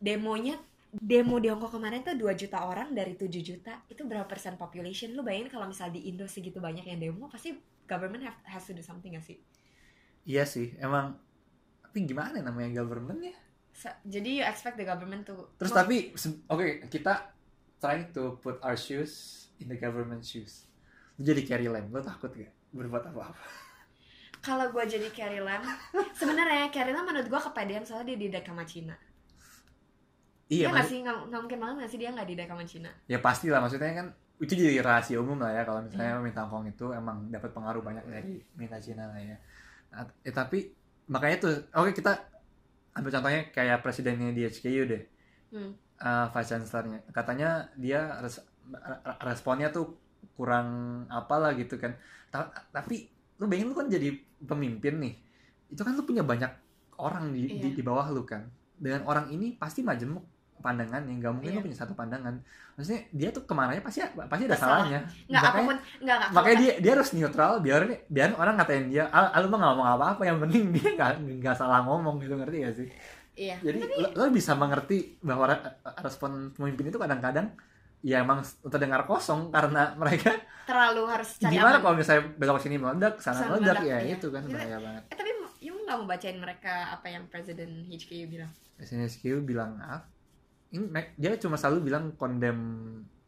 demonya 0.00 0.56
demo 0.96 1.36
di 1.36 1.52
Hongkong 1.52 1.76
kemarin 1.76 2.00
tuh 2.00 2.16
2 2.16 2.32
juta 2.32 2.58
orang 2.64 2.96
dari 2.96 3.12
7 3.12 3.28
juta. 3.44 3.84
Itu 3.92 4.08
berapa 4.08 4.24
persen 4.24 4.56
population? 4.56 5.12
Lu 5.12 5.20
bayangin 5.20 5.52
kalau 5.52 5.68
misalnya 5.68 6.00
di 6.00 6.08
Indo 6.08 6.24
segitu 6.24 6.56
banyak 6.56 6.88
yang 6.88 6.96
demo 6.96 7.28
pasti 7.28 7.52
government 7.84 8.24
have, 8.24 8.40
has 8.48 8.64
to 8.64 8.72
do 8.72 8.80
something 8.80 9.12
gak 9.12 9.24
sih? 9.24 9.36
Iya 10.26 10.48
sih 10.48 10.74
emang 10.82 11.14
tapi 11.84 12.02
gimana 12.02 12.40
namanya 12.42 12.82
government 12.82 13.20
ya? 13.22 13.36
So, 13.76 13.92
jadi 14.08 14.40
you 14.40 14.44
expect 14.48 14.80
the 14.80 14.88
government 14.88 15.28
to 15.28 15.52
terus 15.60 15.76
tapi 15.76 16.16
oke 16.48 16.88
kita 16.88 17.28
trying 17.76 18.08
to 18.16 18.40
put 18.40 18.56
our 18.64 18.74
shoes 18.74 19.46
in 19.60 19.68
the 19.68 19.76
government 19.76 20.24
shoes 20.24 20.64
lu 21.16 21.22
jadi 21.22 21.42
Carrie 21.42 21.70
Lam 21.70 21.88
lu 21.88 22.00
takut 22.00 22.30
gak 22.30 22.52
berbuat 22.72 23.08
apa-apa 23.08 23.44
kalau 24.40 24.70
gue 24.70 24.84
jadi 24.86 25.08
Carrie 25.10 25.40
Lam 25.40 25.62
sebenarnya 26.12 26.68
Carrie 26.68 26.92
Lam 26.92 27.04
menurut 27.04 27.26
gue 27.26 27.40
kepedean 27.42 27.82
soalnya 27.82 28.12
dia 28.12 28.18
di 28.18 28.38
sama 28.38 28.64
Cina 28.64 28.94
iya 30.46 30.66
Iya 30.66 30.66
nggak 30.70 30.84
mas- 30.84 30.90
sih 30.90 30.98
nggak 31.02 31.16
mungkin 31.32 31.58
banget 31.58 31.74
nggak 31.76 31.90
sih 31.90 31.98
dia 31.98 32.10
nggak 32.14 32.28
didek 32.28 32.48
sama 32.48 32.64
Cina 32.64 32.90
ya 33.06 33.18
pasti 33.18 33.46
lah 33.50 33.58
maksudnya 33.58 33.92
kan 33.94 34.08
itu 34.36 34.52
jadi 34.52 34.84
rahasia 34.84 35.16
umum 35.18 35.40
lah 35.40 35.50
ya 35.50 35.64
kalau 35.64 35.80
Iya. 35.80 35.86
misalnya 35.88 36.12
minta 36.20 36.40
Hongkong 36.44 36.68
itu 36.68 36.86
emang 36.92 37.32
dapat 37.32 37.50
pengaruh 37.50 37.80
banyak 37.80 38.04
dari 38.04 38.36
minta 38.52 38.76
Cina 38.76 39.08
lah 39.08 39.16
ya. 39.16 39.32
Nah, 39.88 40.04
eh, 40.20 40.28
tapi 40.30 40.68
makanya 41.08 41.36
tuh 41.40 41.54
oke 41.72 41.96
kita 41.96 42.12
ambil 42.92 43.10
contohnya 43.10 43.48
kayak 43.48 43.80
presidennya 43.80 44.36
di 44.36 44.44
HKU 44.44 44.82
deh, 44.84 45.02
Hmm. 45.56 45.72
eh, 45.96 46.26
vice 46.28 46.48
chancellornya 46.52 47.00
katanya 47.10 47.64
dia 47.80 48.20
res- 48.20 48.44
re- 48.68 49.00
responnya 49.24 49.72
tuh 49.72 49.96
kurang 50.36 50.68
apalah 51.08 51.52
gitu 51.52 51.74
kan. 51.74 51.96
Ta- 52.28 52.52
tapi 52.70 53.08
lu 53.36 53.46
bayangin 53.46 53.68
lu 53.68 53.74
kan 53.74 53.86
jadi 53.86 54.12
pemimpin 54.38 54.94
nih, 54.98 55.14
itu 55.68 55.80
kan 55.80 55.92
lu 55.92 56.02
punya 56.02 56.20
banyak 56.20 56.52
orang 56.96 57.28
di, 57.30 57.48
di, 57.50 57.68
Iya. 57.68 57.74
di 57.74 57.82
bawah 57.82 58.08
lu 58.08 58.22
kan. 58.22 58.44
Dengan 58.74 59.04
orang 59.04 59.28
ini 59.28 59.52
pasti 59.52 59.80
majemuk 59.80 60.24
pandangannya, 60.58 61.12
nggak 61.14 61.32
mungkin 61.32 61.50
lu 61.50 61.54
Iya. 61.54 61.64
punya 61.64 61.76
satu 61.78 61.92
pandangan. 61.92 62.36
Maksudnya 62.74 63.00
dia 63.10 63.28
tuh 63.30 63.42
ke 63.42 63.52
mananya 63.52 63.80
pasti 63.80 64.00
pasti 64.04 64.44
ada 64.44 64.52
Salah. 64.52 64.84
salahnya. 64.84 65.00
nggak 65.26 65.32
Makanya- 65.34 65.48
apa 65.48 65.60
pun 65.62 65.76
nggak 65.98 66.16
nggak 66.16 66.30
makanya 66.30 66.56
dia 66.58 66.72
dia 66.76 66.92
harus 66.92 67.08
neutral 67.10 67.52
biar 67.58 67.80
biar 68.06 68.28
orang 68.34 68.54
ngatain 68.54 68.86
dia 68.86 69.04
ah 69.06 69.28
ah, 69.30 69.38
lu 69.38 69.48
mah 69.48 69.58
nggak 69.58 69.72
ngomong 69.72 69.88
apa-apa 69.90 70.22
yang 70.22 70.38
penting 70.38 70.62
dia 70.70 70.88
nggak 70.94 71.10
nggak 71.40 71.54
salah 71.54 71.80
ngomong 71.82 72.16
gitu 72.18 72.34
ngerti 72.34 72.56
gak 72.58 72.74
sih 72.74 72.88
iya 73.34 73.56
jadi 73.58 73.80
lo, 73.80 74.08
lo 74.14 74.24
bisa 74.28 74.52
mengerti 74.52 74.96
bahwa 75.20 75.44
re- 75.46 75.64
respon 75.98 76.52
pemimpin 76.52 76.88
itu 76.90 76.98
kadang-kadang 76.98 77.52
ya 78.00 78.20
emang 78.20 78.40
terdengar 78.62 79.04
kosong 79.04 79.48
karena 79.48 79.94
mereka 79.94 80.30
terlalu 80.64 81.02
harus 81.06 81.36
cari 81.36 81.52
gimana 81.52 81.76
aman. 81.76 81.82
kalau 81.82 81.94
misalnya 81.96 82.22
belok 82.34 82.58
sini 82.58 82.76
meledak 82.76 83.14
sana 83.18 83.38
Sana 83.38 83.48
meledak 83.52 83.76
meledak, 83.76 83.82
ya 83.84 83.98
iya. 84.00 84.14
itu 84.14 84.28
kan 84.28 84.42
Gitu. 84.42 84.52
bahaya 84.52 84.78
banget 84.78 85.02
eh 85.04 85.16
tapi 85.16 85.30
you 85.60 85.74
nggak 85.76 85.96
mau 85.96 86.06
bacain 86.06 86.36
mereka 86.36 86.74
apa 86.92 87.06
yang 87.06 87.24
presiden 87.26 87.70
HKU 87.86 88.26
bilang 88.26 88.50
SNSQ 88.76 89.22
bilang 89.42 89.78
ah 89.78 90.04
ini 90.68 90.86
dia 91.14 91.34
cuma 91.36 91.54
selalu 91.54 91.78
bilang 91.84 92.12
condemn 92.12 92.62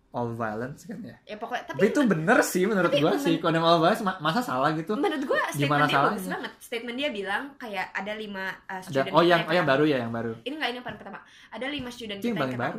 all 0.08 0.32
violence 0.32 0.82
kan 0.82 0.98
ya 1.00 1.16
ya 1.22 1.36
pokoknya 1.36 1.64
tapi, 1.66 1.78
tapi 1.78 1.86
itu 1.86 2.00
bener 2.02 2.38
sih 2.42 2.64
menurut 2.64 2.90
gua 2.90 3.12
men- 3.12 3.20
sih 3.20 3.34
condemn 3.38 3.62
all 3.62 3.78
violence 3.78 4.00
ma- 4.00 4.18
masa 4.18 4.40
salah 4.40 4.72
gitu 4.72 4.94
menurut 4.94 5.20
gue 5.22 5.40
Gimana 5.54 5.84
statement 5.84 5.86
dia 5.86 5.94
bagus 5.94 5.94
salahnya? 6.18 6.32
banget 6.34 6.52
statement 6.58 6.96
dia 6.96 7.10
bilang 7.10 7.42
kayak 7.54 7.86
ada 7.92 8.12
lima 8.14 8.44
uh, 8.64 8.72
ada 8.72 8.82
student 8.82 9.06
oh 9.08 9.20
kita 9.20 9.28
yang 9.28 9.42
oh 9.42 9.54
yang 9.54 9.66
baru 9.66 9.84
ya 9.84 9.98
yang 10.00 10.10
baru 10.10 10.32
ini 10.40 10.54
nggak 10.54 10.68
ini 10.68 10.76
yang 10.76 10.86
paling 10.86 10.98
pertama 10.98 11.18
ada 11.48 11.66
lima 11.66 11.90
student 11.90 12.18
Itu 12.18 12.26
kita 12.26 12.40
yang 12.42 12.56
baru. 12.58 12.78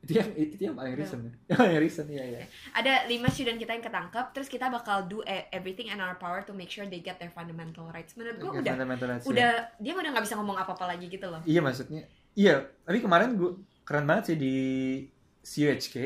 Itu 0.00 0.12
yang 0.16 0.30
itu 0.32 0.54
yang 0.62 0.72
paling 0.72 0.94
recent 0.94 1.20
ya. 1.20 1.32
yang 1.48 1.58
paling 1.58 1.78
recent 1.78 2.08
ya 2.08 2.24
ya 2.24 2.40
ada 2.72 2.92
lima 3.04 3.28
student 3.28 3.56
kita 3.56 3.72
yang 3.72 3.84
ketangkep 3.84 4.26
terus 4.32 4.48
kita 4.48 4.66
bakal 4.66 5.04
do 5.04 5.20
e- 5.22 5.44
everything 5.50 5.86
in 5.86 5.96
our 5.96 6.16
power 6.16 6.40
to 6.40 6.52
make 6.52 6.68
sure 6.68 6.84
they 6.84 6.98
get 6.98 7.16
their 7.16 7.28
fundamental 7.28 7.84
rights. 7.88 8.16
Menurut 8.16 8.36
gue 8.36 8.50
udah 8.56 8.72
fundamental 8.72 9.06
rights, 9.06 9.24
ya. 9.24 9.30
udah 9.30 9.50
dia 9.76 9.92
udah 9.92 10.10
nggak 10.10 10.24
bisa 10.24 10.34
ngomong 10.34 10.56
apa 10.56 10.72
apa 10.72 10.84
lagi 10.88 11.06
gitu 11.06 11.26
loh. 11.26 11.44
Iya 11.44 11.60
maksudnya 11.60 12.02
iya 12.32 12.54
tapi 12.80 12.98
kemarin 12.98 13.36
gua 13.36 13.52
keren 13.82 14.06
banget 14.06 14.32
sih 14.32 14.36
di 14.36 14.54
CUHK 15.42 15.96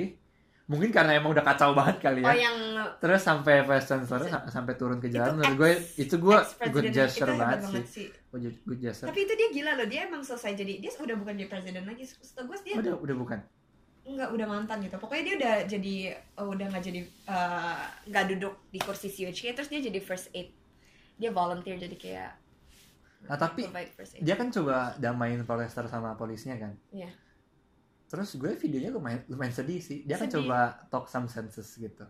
mungkin 0.65 0.89
karena 0.89 1.21
emang 1.21 1.37
udah 1.37 1.45
kacau 1.45 1.77
banget 1.77 2.01
kali 2.01 2.25
ya. 2.25 2.27
Oh 2.27 2.33
yang 2.35 2.57
terus 2.97 3.21
sampai 3.21 3.61
vice 3.63 3.85
chancellor 3.85 4.25
sa- 4.25 4.49
sampai 4.49 4.73
turun 4.75 4.97
ke 4.97 5.13
jalan 5.13 5.37
menurut 5.37 5.57
gue 5.61 5.71
itu 6.01 6.17
gue 6.17 6.39
good 6.73 6.89
gesture 6.89 7.29
itu 7.29 7.37
hebat 7.37 7.61
banget 7.61 7.85
sih. 7.85 8.09
sih. 8.09 8.09
Good, 8.33 8.65
good 8.65 8.81
gesture. 8.81 9.07
Tapi 9.07 9.29
itu 9.29 9.33
dia 9.37 9.49
gila 9.53 9.77
loh 9.77 9.85
dia 9.85 10.09
emang 10.09 10.25
selesai 10.25 10.57
jadi 10.57 10.81
dia 10.81 10.91
udah 10.91 11.15
bukan 11.15 11.37
jadi 11.37 11.47
presiden 11.47 11.85
lagi. 11.85 12.09
Setahu 12.09 12.49
gue 12.49 12.59
dia 12.65 12.75
Oh, 12.75 12.81
udah 12.81 12.95
udah 12.97 13.17
bukan 13.21 13.39
nggak 14.05 14.31
udah 14.37 14.47
mantan 14.47 14.85
gitu. 14.85 14.97
Pokoknya 15.01 15.23
dia 15.25 15.35
udah 15.41 15.55
jadi 15.65 15.95
oh, 16.41 16.53
udah 16.53 16.67
nggak 16.69 16.85
jadi 16.85 17.01
eh, 17.05 17.83
nggak 18.13 18.25
duduk 18.37 18.55
di 18.69 18.79
kursi 18.81 19.09
CUHK 19.09 19.57
terus 19.57 19.69
dia 19.73 19.81
jadi 19.81 20.01
first 20.05 20.29
aid. 20.37 20.53
Dia 21.17 21.31
volunteer 21.33 21.81
jadi 21.81 21.97
kayak 21.97 22.33
nah 23.25 23.41
tapi 23.41 23.65
dia 24.21 24.37
kan 24.37 24.53
coba 24.53 24.93
damain 25.01 25.41
protester 25.49 25.89
sama 25.89 26.13
polisnya 26.13 26.61
kan? 26.61 26.77
Iya. 26.93 27.09
terus 28.05 28.37
gue 28.37 28.53
videonya 28.61 28.93
lumayan 28.93 29.25
lumayan 29.33 29.51
sedih 29.51 29.81
sih. 29.81 30.05
Dia 30.05 30.21
kan 30.21 30.29
Sedih. 30.29 30.45
coba 30.45 30.77
talk 30.93 31.09
some 31.09 31.25
senses 31.25 31.67
gitu. 31.81 32.05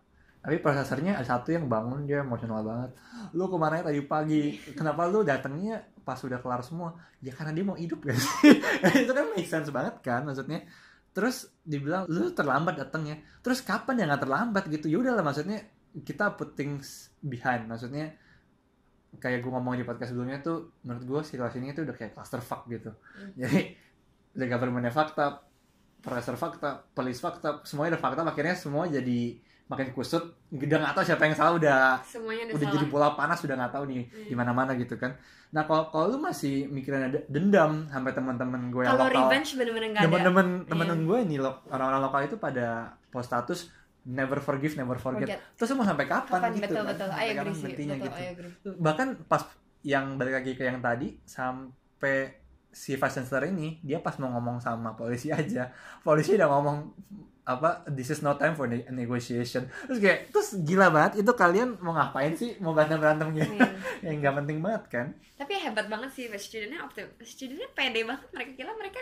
Tapi 0.45 0.61
prosesornya 0.61 1.17
ada 1.17 1.25
satu 1.25 1.57
yang 1.57 1.71
bangun 1.71 2.05
dia 2.05 2.21
emosional 2.21 2.61
banget. 2.61 2.93
Lu 3.33 3.49
ke 3.49 3.57
mana 3.57 3.81
tadi 3.81 4.03
pagi? 4.05 4.61
Kenapa 4.77 5.09
lu 5.09 5.25
datangnya 5.25 5.81
pas 6.05 6.21
udah 6.21 6.37
kelar 6.43 6.61
semua? 6.61 6.93
Ya 7.25 7.33
karena 7.33 7.57
dia 7.57 7.65
mau 7.65 7.79
hidup 7.79 8.05
guys. 8.05 8.21
Itu 9.07 9.13
kan 9.17 9.33
make 9.33 9.49
sense 9.49 9.73
banget 9.73 10.05
kan 10.05 10.27
maksudnya 10.29 10.67
terus 11.15 11.49
dibilang 11.63 12.11
lu 12.11 12.35
terlambat 12.35 12.75
datangnya. 12.77 13.23
Terus 13.41 13.63
kapan 13.63 14.03
ya 14.03 14.05
nggak 14.11 14.23
terlambat 14.27 14.65
gitu? 14.69 14.91
Ya 14.91 14.99
udahlah 15.01 15.23
maksudnya 15.23 15.63
kita 15.95 16.35
put 16.35 16.59
things 16.59 17.15
behind. 17.23 17.71
Maksudnya 17.71 18.19
kayak 19.23 19.47
gue 19.47 19.51
ngomong 19.51 19.79
di 19.79 19.87
podcast 19.87 20.11
sebelumnya 20.11 20.43
tuh 20.43 20.75
menurut 20.83 21.05
gue 21.07 21.21
situasi 21.23 21.63
ini 21.63 21.71
tuh 21.71 21.87
udah 21.87 21.95
kayak 21.95 22.19
clusterfuck 22.19 22.67
gitu. 22.67 22.91
Hmm. 22.91 23.31
jadi 23.39 23.79
the 24.35 24.47
government 24.51 24.91
fakta 24.91 25.47
profesor 26.03 26.35
fakta 26.35 26.83
police 26.93 27.23
fakta 27.23 27.63
semuanya 27.63 27.97
udah 27.97 28.03
fakta 28.03 28.21
akhirnya 28.27 28.57
semua 28.59 28.91
jadi 28.91 29.39
makin 29.65 29.97
kusut 29.97 30.21
udah 30.53 30.77
nggak 30.77 30.93
tahu 30.93 31.05
siapa 31.09 31.25
yang 31.25 31.33
salah 31.35 31.57
udah 31.57 31.97
semuanya 32.05 32.53
udah, 32.53 32.55
udah 32.55 32.67
salah. 32.69 32.75
jadi 32.77 32.87
bola 32.93 33.09
panas 33.17 33.41
udah 33.41 33.57
nggak 33.57 33.73
tahu 33.73 33.85
nih 33.89 34.03
Hmm. 34.05 34.29
di 34.29 34.35
mana 34.37 34.73
gitu 34.77 34.95
kan. 35.01 35.17
Nah 35.57 35.65
kalau 35.65 35.89
kalau 35.89 36.07
lu 36.13 36.19
masih 36.21 36.69
mikirin 36.69 37.09
ada 37.09 37.19
dendam 37.31 37.89
sampai 37.89 38.13
teman-teman 38.13 38.69
gue 38.69 38.83
yang 38.85 38.93
lokal 38.93 39.09
teman-teman 40.05 40.47
teman 40.69 40.87
Iya. 40.87 41.07
gue 41.07 41.19
nih 41.25 41.39
lo- 41.41 41.61
orang-orang 41.71 42.01
lokal 42.05 42.21
itu 42.27 42.37
pada 42.37 42.67
post 43.09 43.33
status 43.33 43.61
never 44.05 44.37
forgive 44.37 44.77
never 44.77 45.01
forget, 45.01 45.25
Forget. 45.25 45.41
terus 45.57 45.73
mau 45.73 45.87
sampai 45.87 46.05
kapan, 46.05 46.29
kapan? 46.29 46.51
gitu 46.53 46.61
betul 46.61 46.77
kan? 46.77 46.91
betul. 46.93 47.09
Sampai 47.09 47.25
kapan 47.33 47.55
berhentinya 47.57 47.97
gitu. 47.97 48.69
Bahkan 48.77 49.09
pas 49.25 49.43
yang 49.81 50.05
balik 50.21 50.35
lagi 50.45 50.53
ke 50.53 50.65
yang 50.65 50.85
tadi 50.85 51.17
sampai 51.25 52.37
si 52.69 52.99
chancellor 52.99 53.49
ini 53.49 53.81
dia 53.81 54.03
pas 54.03 54.13
mau 54.21 54.29
ngomong 54.29 54.61
sama 54.61 54.93
polisi 54.93 55.33
aja. 55.33 55.73
Polisi 56.05 56.37
udah 56.37 56.53
ngomong 56.53 56.77
apa 57.45 57.85
this 57.93 58.09
is 58.09 58.25
no 58.25 58.41
time 58.41 58.57
for 58.57 58.65
ne- 58.65 58.89
negotiation. 58.89 59.69
Terus 59.85 60.01
kayak 60.01 60.33
terus 60.33 60.57
gila 60.65 60.89
banget 60.89 61.21
itu 61.21 61.33
kalian 61.37 61.77
mau 61.85 61.93
ngapain 61.93 62.33
sih? 62.33 62.57
Mau 62.59 62.73
berantem 62.73 62.97
berantem 62.97 63.29
gitu 63.37 63.53
Hmm. 63.65 63.77
yang 64.01 64.17
nggak 64.25 64.35
penting 64.45 64.59
banget 64.65 64.85
kan? 64.89 65.07
Tapi 65.37 65.53
hebat 65.61 65.87
banget 65.89 66.11
sih 66.17 66.25
studentnya 66.41 66.81
optim 66.85 67.09
studentnya 67.21 67.69
pede 67.77 68.01
banget. 68.05 68.25
Mereka 68.33 68.53
kira 68.57 68.73
mereka 68.73 69.01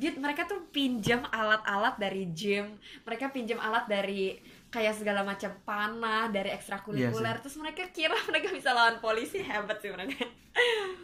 dia 0.00 0.10
mereka 0.16 0.48
tuh 0.48 0.64
pinjam 0.68 1.24
alat-alat 1.28 1.96
dari 1.96 2.28
gym. 2.32 2.76
Mereka 3.04 3.32
pinjam 3.32 3.60
alat 3.60 3.88
dari 3.88 4.36
kayak 4.68 5.00
segala 5.00 5.24
macam 5.24 5.52
panah 5.64 6.28
dari 6.28 6.52
ekstrakurikuler. 6.52 7.40
Terus 7.40 7.56
mereka 7.56 7.88
kira 7.88 8.16
mereka 8.28 8.52
bisa 8.52 8.76
lawan 8.76 9.00
polisi. 9.00 9.40
Hebat 9.40 9.80
sih 9.80 9.88
mereka. 9.88 10.24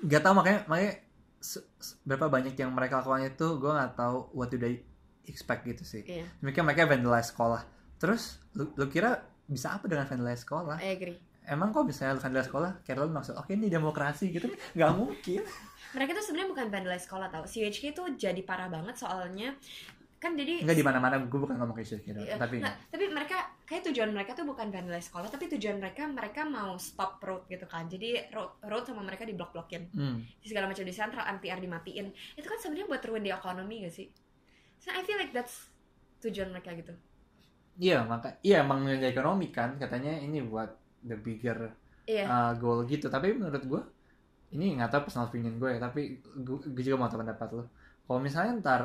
Nggak 0.05 0.21
tahu 0.21 0.35
makanya 0.37 0.61
makanya 0.69 0.93
berapa 2.05 2.29
banyak 2.29 2.53
yang 2.53 2.77
mereka 2.77 3.01
lakukan 3.01 3.33
itu 3.33 3.47
gue 3.57 3.73
nggak 3.73 3.97
tahu 3.97 4.29
what 4.37 4.53
do 4.53 4.61
they 4.61 4.85
expect 5.31 5.63
gitu 5.65 5.87
sih. 5.87 6.03
Iya. 6.03 6.27
Mereka 6.43 6.67
mereka 6.67 6.91
vandalize 6.91 7.31
sekolah. 7.31 7.63
Terus 8.03 8.43
lu, 8.59 8.75
lu 8.75 8.87
kira 8.91 9.23
bisa 9.47 9.75
apa 9.75 9.87
dengan 9.87 10.07
vandalize 10.11 10.43
sekolah? 10.43 10.79
I 10.83 10.99
agree. 10.99 11.19
Emang 11.51 11.75
kok 11.75 11.83
misalnya 11.83 12.19
lu 12.19 12.23
vandalize 12.23 12.49
sekolah? 12.49 12.73
Kayak 12.87 12.97
lu 13.03 13.09
maksud 13.11 13.35
oke 13.35 13.51
ini 13.51 13.67
demokrasi 13.67 14.31
gitu. 14.31 14.47
Nggak 14.77 14.93
mungkin. 14.95 15.43
Mereka 15.91 16.11
tuh 16.15 16.25
sebenarnya 16.25 16.49
bukan 16.55 16.67
vandalize 16.71 17.05
sekolah 17.11 17.29
tau. 17.29 17.45
CHK 17.45 17.85
tuh 17.91 18.07
jadi 18.15 18.41
parah 18.47 18.71
banget 18.71 18.95
soalnya. 18.95 19.59
Kan 20.21 20.37
jadi 20.37 20.61
nggak 20.61 20.77
di 20.77 20.85
mana 20.85 21.01
mana 21.01 21.17
gue 21.17 21.41
bukan 21.41 21.57
ngomong 21.57 21.73
kayak 21.73 22.05
gitu 22.05 22.21
Iya, 22.21 22.37
tapi 22.37 22.61
nah, 22.61 22.77
tapi 22.93 23.09
mereka 23.09 23.57
kayak 23.65 23.89
tujuan 23.89 24.13
mereka 24.13 24.37
tuh 24.37 24.45
bukan 24.45 24.69
vandalize 24.69 25.09
sekolah 25.09 25.33
tapi 25.33 25.49
tujuan 25.57 25.81
mereka 25.81 26.05
mereka 26.05 26.45
mau 26.45 26.77
stop 26.77 27.25
road 27.25 27.49
gitu 27.49 27.65
kan. 27.65 27.89
Jadi 27.89 28.29
road, 28.29 28.61
road 28.69 28.85
sama 28.85 29.01
mereka 29.01 29.25
diblok-blokin. 29.25 29.89
Hmm. 29.97 30.21
segala 30.45 30.69
macam 30.69 30.85
di 30.85 30.93
sentral 30.93 31.25
MTR 31.41 31.59
dimatiin. 31.65 32.13
Itu 32.37 32.47
kan 32.47 32.61
sebenarnya 32.61 32.87
buat 32.93 33.01
ruin 33.01 33.25
di 33.25 33.33
ekonomi 33.33 33.89
gak 33.89 33.95
sih 33.97 34.07
so 34.81 34.89
I 34.91 35.05
feel 35.05 35.21
like 35.21 35.37
that's 35.37 35.69
tujuan 36.25 36.51
mereka 36.51 36.73
gitu. 36.73 36.97
Iya 37.81 38.05
maka 38.05 38.41
iya 38.41 38.65
emang 38.65 38.85
nilai 38.85 39.13
ekonomi 39.13 39.53
kan 39.53 39.77
katanya 39.77 40.17
ini 40.21 40.41
buat 40.45 40.73
the 41.05 41.17
bigger 41.17 41.73
iya. 42.09 42.25
uh, 42.27 42.53
goal 42.57 42.85
gitu. 42.89 43.13
Tapi 43.13 43.37
menurut 43.37 43.63
gue 43.65 43.83
ini 44.57 44.75
nggak 44.77 44.91
tahu 44.91 45.01
personal 45.07 45.31
opinion 45.31 45.57
gue 45.63 45.79
ya 45.79 45.79
tapi 45.79 46.19
gue, 46.21 46.59
gue 46.75 46.83
juga 46.83 46.97
mau 46.99 47.07
tahu 47.07 47.23
pendapat 47.23 47.49
lo 47.55 47.71
kalau 48.03 48.19
misalnya 48.19 48.53
ntar 48.59 48.83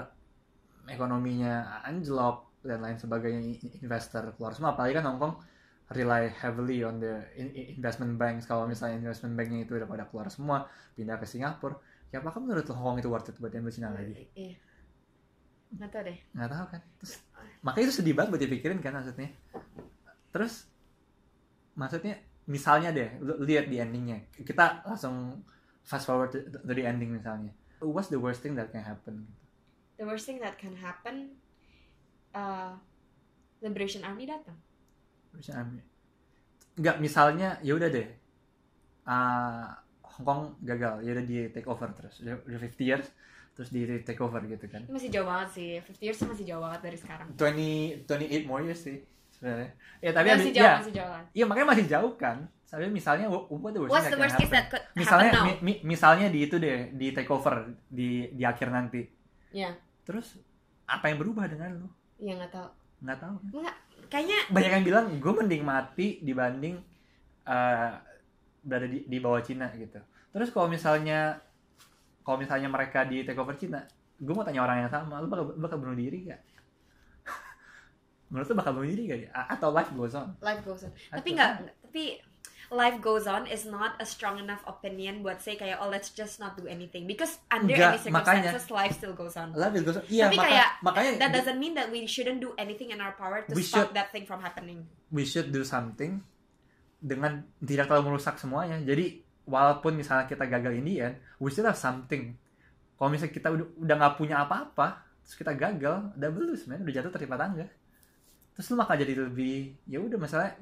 ekonominya 0.86 1.81
anjlok 1.81 2.62
dan 2.62 2.86
lain 2.86 3.01
sebagainya 3.01 3.41
investor 3.81 4.29
keluar 4.38 4.53
semua 4.53 4.77
apalagi 4.77 5.01
kan 5.01 5.10
Hongkong 5.10 5.41
rely 5.97 6.29
heavily 6.29 6.86
on 6.86 7.01
the 7.01 7.25
in- 7.38 7.53
in- 7.53 7.77
investment 7.77 8.17
banks. 8.17 8.49
Kalau 8.49 8.65
misalnya 8.69 9.01
investment 9.01 9.38
banknya 9.38 9.65
itu 9.65 9.77
udah 9.77 9.89
pada 9.89 10.05
keluar 10.10 10.29
semua 10.29 10.69
pindah 10.93 11.17
ke 11.17 11.25
Singapura 11.25 11.77
ya 12.13 12.21
apakah 12.21 12.38
menurut 12.38 12.63
lo 12.69 12.73
Hongkong 12.77 13.01
itu 13.01 13.10
worth 13.10 13.29
it 13.34 13.38
buat 13.41 13.49
ambil 13.53 13.73
Cina 13.73 13.89
lagi? 13.89 14.29
Iya 14.38 14.58
nggak 15.75 15.89
tahu 15.91 16.03
deh. 16.07 16.17
Nggak 16.31 16.49
tahu 16.51 16.65
kan. 16.71 16.81
Terus 17.01 17.13
makanya 17.61 17.85
itu 17.89 17.95
sedih 17.99 18.13
banget 18.15 18.29
buat 18.31 18.43
dipikirin 18.43 18.79
kan 18.79 18.93
maksudnya. 18.95 19.29
Terus 20.31 20.53
maksudnya 21.75 22.15
misalnya 22.47 22.89
deh 22.95 23.09
lihat 23.43 23.67
di 23.67 23.77
endingnya. 23.81 24.23
Kita 24.31 24.85
langsung 24.88 25.43
fast 25.83 26.07
forward 26.07 26.31
to, 26.31 26.39
to 26.47 26.71
the 26.73 26.85
ending 26.85 27.11
misalnya. 27.11 27.51
What's 27.83 28.09
the 28.09 28.21
worst 28.21 28.41
thing 28.41 28.55
that 28.55 28.71
can 28.71 28.81
happen? 28.81 29.27
The 29.99 30.07
worst 30.07 30.25
thing 30.25 30.39
that 30.41 30.57
can 30.57 30.75
happen 30.79 31.35
uh, 32.35 32.75
Liberation 33.63 34.03
Army 34.03 34.27
datang. 34.27 34.57
Misalnya 35.35 35.83
nggak 36.75 36.97
misalnya 36.99 37.59
ya 37.63 37.75
udah 37.75 37.89
deh. 37.91 38.07
Ah 39.07 39.79
Hong 40.03 40.25
Kong 40.25 40.43
gagal 40.63 41.03
ya 41.03 41.11
udah 41.11 41.25
di 41.27 41.38
take 41.51 41.67
over 41.67 41.91
terus. 41.95 42.23
Udah, 42.23 42.39
udah 42.47 42.59
50 42.59 42.83
years 42.83 43.07
terus 43.55 43.71
di 43.71 43.87
take 44.03 44.19
over 44.19 44.43
gitu 44.43 44.67
kan. 44.67 44.83
Masih 44.91 45.07
jauh 45.07 45.23
banget 45.23 45.49
sih 45.55 45.67
50 45.79 46.03
years 46.03 46.19
masih 46.27 46.45
jauh 46.45 46.61
banget 46.61 46.81
dari 46.83 46.97
sekarang. 46.99 47.27
20 47.33 48.03
28 48.03 48.43
more 48.43 48.61
years 48.61 48.83
sih 48.83 48.99
sebenarnya. 49.31 49.71
Ya 50.03 50.11
tapi 50.11 50.27
masih 50.29 50.51
abis- 50.51 50.55
jauh 50.59 50.67
ya. 50.67 50.75
masih 50.77 50.93
jauh 50.93 51.09
banget 51.09 51.27
iya 51.31 51.45
makanya 51.47 51.67
masih 51.71 51.85
jauh 51.87 52.13
kan. 52.19 52.37
Tapi 52.65 52.91
misalnya 52.91 53.31
what 53.31 53.47
the 53.47 53.79
worst 53.79 53.91
what's 53.95 54.11
the 54.11 54.19
worst 54.19 54.35
case 54.35 54.51
that 54.51 54.67
happen? 54.67 54.83
could 54.83 54.83
misalnya 54.99 55.31
happen 55.31 55.39
now 55.39 55.47
mi- 55.47 55.61
mi- 55.63 55.81
misalnya 55.87 56.27
di 56.27 56.39
itu 56.43 56.55
deh 56.59 56.91
di 56.91 57.07
take 57.15 57.31
over 57.31 57.71
di 57.87 58.27
di 58.35 58.43
akhir 58.43 58.67
nanti. 58.67 59.07
Ya 59.55 59.71
terus 60.03 60.35
apa 60.83 61.07
yang 61.07 61.17
berubah 61.17 61.47
dengan 61.47 61.79
lu? 61.79 61.87
Ya 62.19 62.35
nggak 62.35 62.51
tahu. 62.51 62.67
Nggak 63.07 63.17
tahu 63.23 63.35
nggak 63.55 63.77
kayaknya 64.11 64.39
banyak 64.51 64.71
yang 64.75 64.85
bilang 64.85 65.05
gue 65.15 65.33
mending 65.33 65.63
mati 65.63 66.19
dibanding 66.19 66.75
eh, 67.47 67.91
berada 68.65 68.87
di, 68.89 69.07
di 69.07 69.17
bawah 69.23 69.39
Cina 69.39 69.71
gitu. 69.71 70.01
Terus 70.35 70.51
kalau 70.51 70.67
misalnya 70.67 71.39
kalau 72.25 72.38
misalnya 72.38 72.67
mereka 72.67 73.05
di 73.05 73.21
take 73.21 73.38
over 73.38 73.53
Cina 73.53 73.85
gue 74.15 74.33
mau 74.33 74.41
tanya 74.41 74.63
orang 74.63 74.77
yang 74.81 74.89
sama 74.89 75.21
lu 75.21 75.27
bakal, 75.27 75.53
bakal 75.55 75.77
bunuh 75.77 75.93
diri 75.93 76.25
gak 76.25 76.41
menurut 78.31 78.47
lu 78.47 78.55
bakal 78.55 78.71
bunuh 78.73 78.89
diri 78.89 79.03
gak 79.05 79.19
atau 79.29 79.69
life 79.69 79.91
goes 79.93 80.13
on? 80.13 80.33
Life 80.41 80.61
goes 80.63 80.81
on. 80.83 80.91
Life 80.91 81.13
tapi 81.13 81.29
nggak 81.31 81.51
tapi 81.85 82.03
life 82.73 82.97
goes 82.97 83.29
on 83.29 83.45
is 83.45 83.61
not 83.63 83.93
a 84.01 84.05
strong 84.05 84.41
enough 84.41 84.65
opinion 84.65 85.21
buat 85.21 85.38
say 85.38 85.53
kayak 85.53 85.77
oh 85.77 85.85
let's 85.85 86.09
just 86.09 86.41
not 86.41 86.57
do 86.57 86.65
anything. 86.65 87.05
Because 87.05 87.38
under 87.53 87.77
Enggak, 87.77 88.01
any 88.01 88.09
makanya. 88.09 88.49
circumstances 88.49 88.65
life 88.73 88.93
still 88.97 89.13
goes 89.13 89.38
on. 89.38 89.53
Life 89.53 89.77
goes 89.77 90.01
on. 90.01 90.05
Iya 90.09 90.33
Tapi 90.33 90.38
maka- 90.38 90.49
kayak 90.49 90.69
makanya 90.81 91.11
that 91.21 91.31
doesn't 91.31 91.59
mean 91.61 91.73
that 91.75 91.88
we 91.93 92.09
shouldn't 92.09 92.41
do 92.41 92.57
anything 92.57 92.89
in 92.89 92.97
our 92.97 93.13
power 93.13 93.45
to 93.45 93.53
stop 93.61 93.61
should. 93.61 93.89
that 93.93 94.09
thing 94.09 94.25
from 94.25 94.41
happening. 94.41 94.81
we 95.13 95.21
should 95.21 95.53
do 95.53 95.61
something 95.61 96.25
dengan 96.97 97.45
tidak 97.61 97.85
terlalu 97.85 98.09
merusak 98.11 98.41
semuanya. 98.41 98.81
Jadi 98.81 99.21
walaupun 99.45 99.97
misalnya 99.97 100.25
kita 100.25 100.45
gagal 100.49 100.73
ini 100.77 101.01
ya, 101.01 101.10
we 101.39 101.49
still 101.49 101.65
have 101.69 101.77
something. 101.79 102.36
Kalau 102.97 103.10
misalnya 103.10 103.34
kita 103.34 103.49
udah 103.53 103.95
nggak 103.95 104.15
punya 104.17 104.45
apa-apa, 104.45 105.05
terus 105.25 105.36
kita 105.38 105.53
gagal, 105.53 106.12
udah 106.17 106.29
belus 106.34 106.65
men, 106.69 106.81
udah 106.81 106.93
jatuh 107.01 107.12
tertimpa 107.13 107.38
tangga. 107.38 107.65
Terus 108.55 108.65
lu 108.71 108.75
maka 108.79 108.95
jadi 108.95 109.13
lebih 109.19 109.75
ya 109.86 109.99
udah 109.99 110.15
masalah 110.15 110.55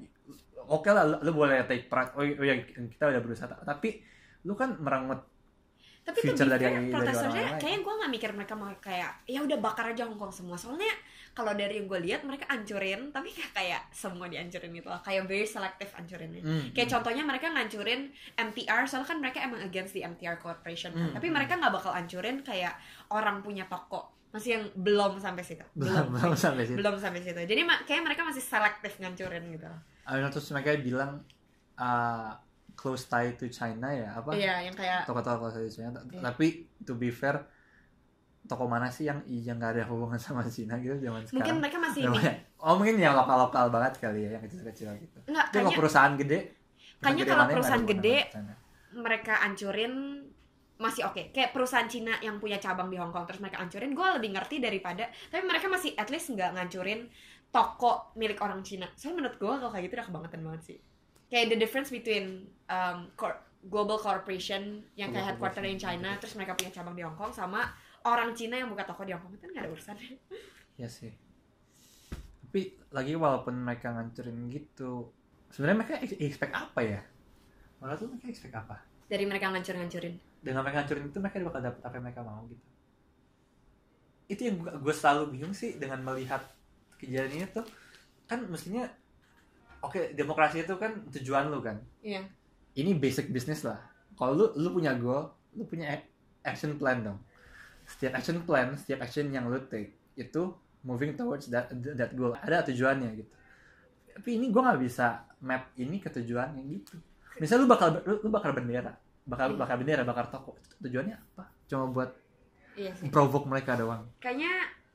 oke 0.67 0.89
lah 0.89 1.03
lu, 1.03 1.17
lu 1.23 1.31
boleh 1.35 1.63
take 1.67 1.91
pride 1.91 2.11
oh, 2.15 2.23
oh 2.23 2.45
ya 2.45 2.55
kita 2.63 3.03
udah 3.11 3.21
berusaha 3.21 3.51
tapi 3.67 3.99
lu 4.47 4.55
kan 4.55 4.75
merenggut 4.79 5.23
tapi 6.03 6.19
Future 6.19 6.51
dari- 6.51 6.67
dari 6.67 6.91
protesternya 6.91 7.43
orang 7.47 7.59
kayaknya 7.59 7.79
gue 7.79 7.93
nggak 7.95 8.11
mikir 8.11 8.29
mereka 8.35 8.53
mau 8.59 8.67
kayak 8.77 9.11
ya 9.23 9.39
udah 9.39 9.57
bakar 9.63 9.95
aja 9.95 10.03
Hongkong 10.03 10.35
semua 10.35 10.59
soalnya 10.59 10.91
kalau 11.33 11.57
dari 11.57 11.81
yang 11.81 11.89
gue 11.89 11.97
lihat 12.03 12.21
mereka 12.21 12.45
ancurin 12.45 13.09
tapi 13.09 13.33
kayak 13.33 13.51
kayak 13.57 13.81
semua 13.89 14.29
dihancurin 14.29 14.69
gitu 14.69 14.85
loh 14.85 15.01
kayak 15.01 15.25
very 15.25 15.47
selective 15.47 15.89
ancurinnya 15.97 16.43
Hmm, 16.43 16.69
Kayak 16.75 16.87
hmm. 16.91 16.95
contohnya 16.99 17.23
mereka 17.23 17.47
ngancurin 17.49 18.11
MTR 18.35 18.83
soalnya 18.85 19.07
kan 19.07 19.17
mereka 19.23 19.37
emang 19.41 19.63
against 19.63 19.95
the 19.95 20.03
MTR 20.03 20.37
Corporation 20.37 20.91
kan. 20.91 21.07
Hmm, 21.09 21.15
Tapi 21.15 21.27
hmm. 21.31 21.35
mereka 21.39 21.53
nggak 21.57 21.73
bakal 21.73 21.91
ancurin 21.95 22.43
kayak 22.43 22.75
orang 23.09 23.39
punya 23.39 23.63
toko. 23.71 24.11
Masih 24.33 24.59
yang 24.59 24.63
belum 24.75 25.21
sampai 25.21 25.45
situ. 25.45 25.63
belum 25.73 26.09
belum 26.13 26.33
sampai 26.35 26.65
situ. 26.67 26.77
belum 26.77 26.95
sampai 26.99 27.21
situ. 27.21 27.37
Jadi 27.37 27.61
kayak 27.87 28.01
mereka 28.03 28.21
masih 28.27 28.43
selektif 28.43 28.97
ngancurin 28.99 29.45
gitu. 29.55 29.69
Terus 30.05 30.47
mereka 30.51 30.69
bilang 30.81 31.23
uh, 31.79 32.33
close 32.73 33.07
tie 33.07 33.33
to 33.37 33.47
China 33.49 33.89
ya 33.89 34.13
apa? 34.17 34.33
Iya, 34.33 34.69
yang 34.69 34.75
kayak 34.75 35.07
toko-toko 35.07 35.47
close 35.47 35.57
to 35.61 35.71
China. 35.71 35.99
Iya. 36.09 36.21
Tapi 36.21 36.67
to 36.83 36.93
be 36.97 37.09
fair, 37.13 37.39
toko 38.43 38.67
mana 38.67 38.91
sih 38.91 39.07
yang 39.07 39.23
yang 39.27 39.55
nggak 39.55 39.79
ada 39.79 39.83
hubungan 39.87 40.19
sama 40.19 40.43
Cina 40.51 40.75
gitu 40.81 40.99
zaman 40.99 41.23
mungkin 41.23 41.31
sekarang? 41.31 41.59
mereka 41.63 41.77
masih 41.79 42.01
Yang 42.03 42.15
ini. 42.19 42.33
Oh 42.59 42.73
mungkin 42.75 42.95
yang 42.99 43.15
lokal-lokal 43.15 43.65
banget 43.71 43.93
kali 44.03 44.27
ya, 44.27 44.29
yang 44.35 44.43
kecil-kecil 44.43 44.89
gitu. 44.99 45.19
Enggak, 45.31 45.45
Tapi 45.51 45.55
kayaknya 45.63 45.79
perusahaan 45.79 46.13
gede, 46.19 46.39
kayaknya 46.99 47.25
kalau 47.27 47.45
perusahaan 47.47 47.85
gede, 47.87 48.17
China? 48.31 48.53
mereka 48.93 49.33
ancurin 49.43 49.93
masih 50.79 51.07
oke. 51.07 51.31
Kayak 51.31 51.55
perusahaan 51.55 51.87
Cina 51.87 52.19
yang 52.19 52.39
punya 52.43 52.59
cabang 52.59 52.91
di 52.91 52.99
Hong 52.99 53.15
Kong 53.15 53.23
terus 53.23 53.39
mereka 53.39 53.63
ancurin, 53.63 53.95
gue 53.95 54.07
lebih 54.19 54.35
ngerti 54.35 54.59
daripada. 54.59 55.07
Tapi 55.31 55.43
mereka 55.47 55.71
masih 55.71 55.95
at 55.95 56.11
least 56.11 56.33
nggak 56.35 56.51
ngancurin 56.59 57.07
toko 57.53 58.11
milik 58.19 58.41
orang 58.43 58.65
Cina. 58.65 58.89
Soalnya 58.97 59.23
menurut 59.23 59.35
gue 59.39 59.53
kalau 59.61 59.71
kayak 59.71 59.83
gitu 59.87 59.95
udah 59.95 60.07
kebangetan 60.09 60.41
banget 60.43 60.61
sih. 60.67 60.77
Kayak 61.33 61.49
the 61.49 61.57
difference 61.57 61.89
between 61.89 62.45
um, 62.69 63.09
cor- 63.17 63.41
global 63.65 63.97
corporation 63.97 64.85
yang 64.93 65.09
kayak 65.09 65.33
headquarter 65.33 65.65
in. 65.65 65.81
China 65.81 66.13
terus 66.21 66.37
mereka 66.37 66.53
punya 66.53 66.69
cabang 66.69 66.93
di 66.93 67.01
Hong 67.01 67.17
Kong 67.17 67.33
sama 67.33 67.73
orang 68.05 68.37
Cina 68.37 68.61
yang 68.61 68.69
buka 68.69 68.85
toko 68.85 69.01
di 69.01 69.17
Hong 69.17 69.25
Kong 69.25 69.33
itu 69.33 69.49
nggak 69.49 69.65
ada 69.65 69.71
urusannya. 69.73 70.13
Ya 70.77 70.85
sih. 70.85 71.09
Tapi 72.45 72.77
lagi 72.93 73.17
walaupun 73.17 73.65
mereka 73.65 73.89
ngancurin 73.97 74.45
gitu, 74.53 75.09
sebenarnya 75.49 75.77
mereka 75.81 75.95
ex- 76.05 76.21
expect 76.21 76.53
apa 76.53 76.79
ya? 76.85 77.01
Menurut 77.81 77.97
lu 78.05 78.07
mereka 78.13 78.29
expect 78.29 78.53
apa? 78.53 78.77
Dari 79.09 79.25
mereka 79.25 79.49
ngancur-ngancurin. 79.49 80.15
Dengan 80.37 80.61
mereka 80.61 80.85
ngancurin 80.85 81.05
itu 81.09 81.17
mereka 81.17 81.35
bakal 81.49 81.61
dapet 81.65 81.81
apa 81.81 81.93
yang 81.97 82.05
mereka 82.05 82.21
mau 82.21 82.45
gitu. 82.45 82.65
Itu 84.29 84.41
yang 84.45 84.55
gue 84.61 84.93
selalu 84.93 85.23
bingung 85.33 85.55
sih 85.57 85.81
dengan 85.81 85.97
melihat 86.05 86.45
kejadian 87.01 87.41
ini 87.41 87.47
tuh 87.49 87.65
kan 88.29 88.45
mestinya 88.47 88.85
oke 89.83 90.15
demokrasi 90.15 90.63
itu 90.63 90.73
kan 90.75 91.03
tujuan 91.11 91.51
lu 91.51 91.59
kan. 91.59 91.77
Iya. 91.99 92.23
Ini 92.73 92.95
basic 92.95 93.29
business 93.29 93.61
lah. 93.61 93.77
Kalau 94.15 94.33
lu 94.33 94.45
lu 94.55 94.69
punya 94.71 94.95
goal, 94.95 95.27
lu 95.53 95.63
punya 95.63 95.99
action 96.41 96.75
plan 96.75 97.03
dong. 97.03 97.19
Setiap 97.83 98.15
action 98.15 98.39
plan, 98.41 98.73
setiap 98.73 99.03
action 99.03 99.27
yang 99.27 99.45
lu 99.45 99.59
take 99.67 99.93
itu 100.15 100.55
moving 100.81 101.13
towards 101.13 101.51
that 101.51 101.67
that 101.95 102.11
goal. 102.13 102.31
Ada 102.33 102.71
tujuannya 102.71 103.09
gitu. 103.15 103.31
Tapi 104.13 104.29
ini 104.37 104.49
gue 104.49 104.61
nggak 104.61 104.81
bisa 104.81 105.25
map 105.41 105.73
ini 105.75 105.97
ke 105.97 106.07
tujuannya 106.07 106.61
gitu. 106.69 106.95
Misal 107.37 107.61
lu 107.61 107.67
bakal 107.67 107.99
lu, 108.05 108.21
lu 108.21 108.29
bakal 108.29 108.53
bendera, 108.53 108.93
bakal 109.25 109.53
Iya. 109.53 109.57
bakal 109.57 109.75
bendera, 109.81 110.01
bakal 110.05 110.25
toko. 110.29 110.51
Tujuannya 110.79 111.15
apa? 111.17 111.49
Cuma 111.65 111.89
buat 111.89 112.09
Iya 112.73 112.93
sih. 112.93 113.09
provoke 113.09 113.45
mereka 113.45 113.73
doang. 113.73 114.05
kayaknya 114.17 114.49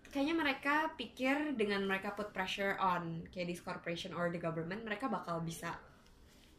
kayaknya 0.08 0.36
mereka 0.36 0.74
pikir 0.96 1.52
dengan 1.58 1.84
mereka 1.84 2.16
put 2.16 2.32
pressure 2.32 2.80
on 2.80 3.26
kayak 3.28 3.52
this 3.52 3.60
corporation 3.60 4.16
or 4.16 4.32
the 4.32 4.40
government 4.40 4.80
mereka 4.86 5.10
bakal 5.10 5.42
bisa 5.44 5.76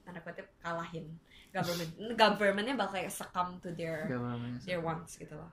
tanda 0.05 0.21
kutip 0.21 0.49
kalahin 0.61 1.05
government. 1.49 1.91
Governmentnya 2.17 2.75
bakal 2.77 3.01
kayak 3.01 3.13
succumb 3.13 3.57
to 3.61 3.73
their 3.73 4.05
their 4.65 4.81
wants 4.81 5.17
gitu 5.17 5.33
loh. 5.33 5.49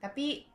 Tapi 0.00 0.49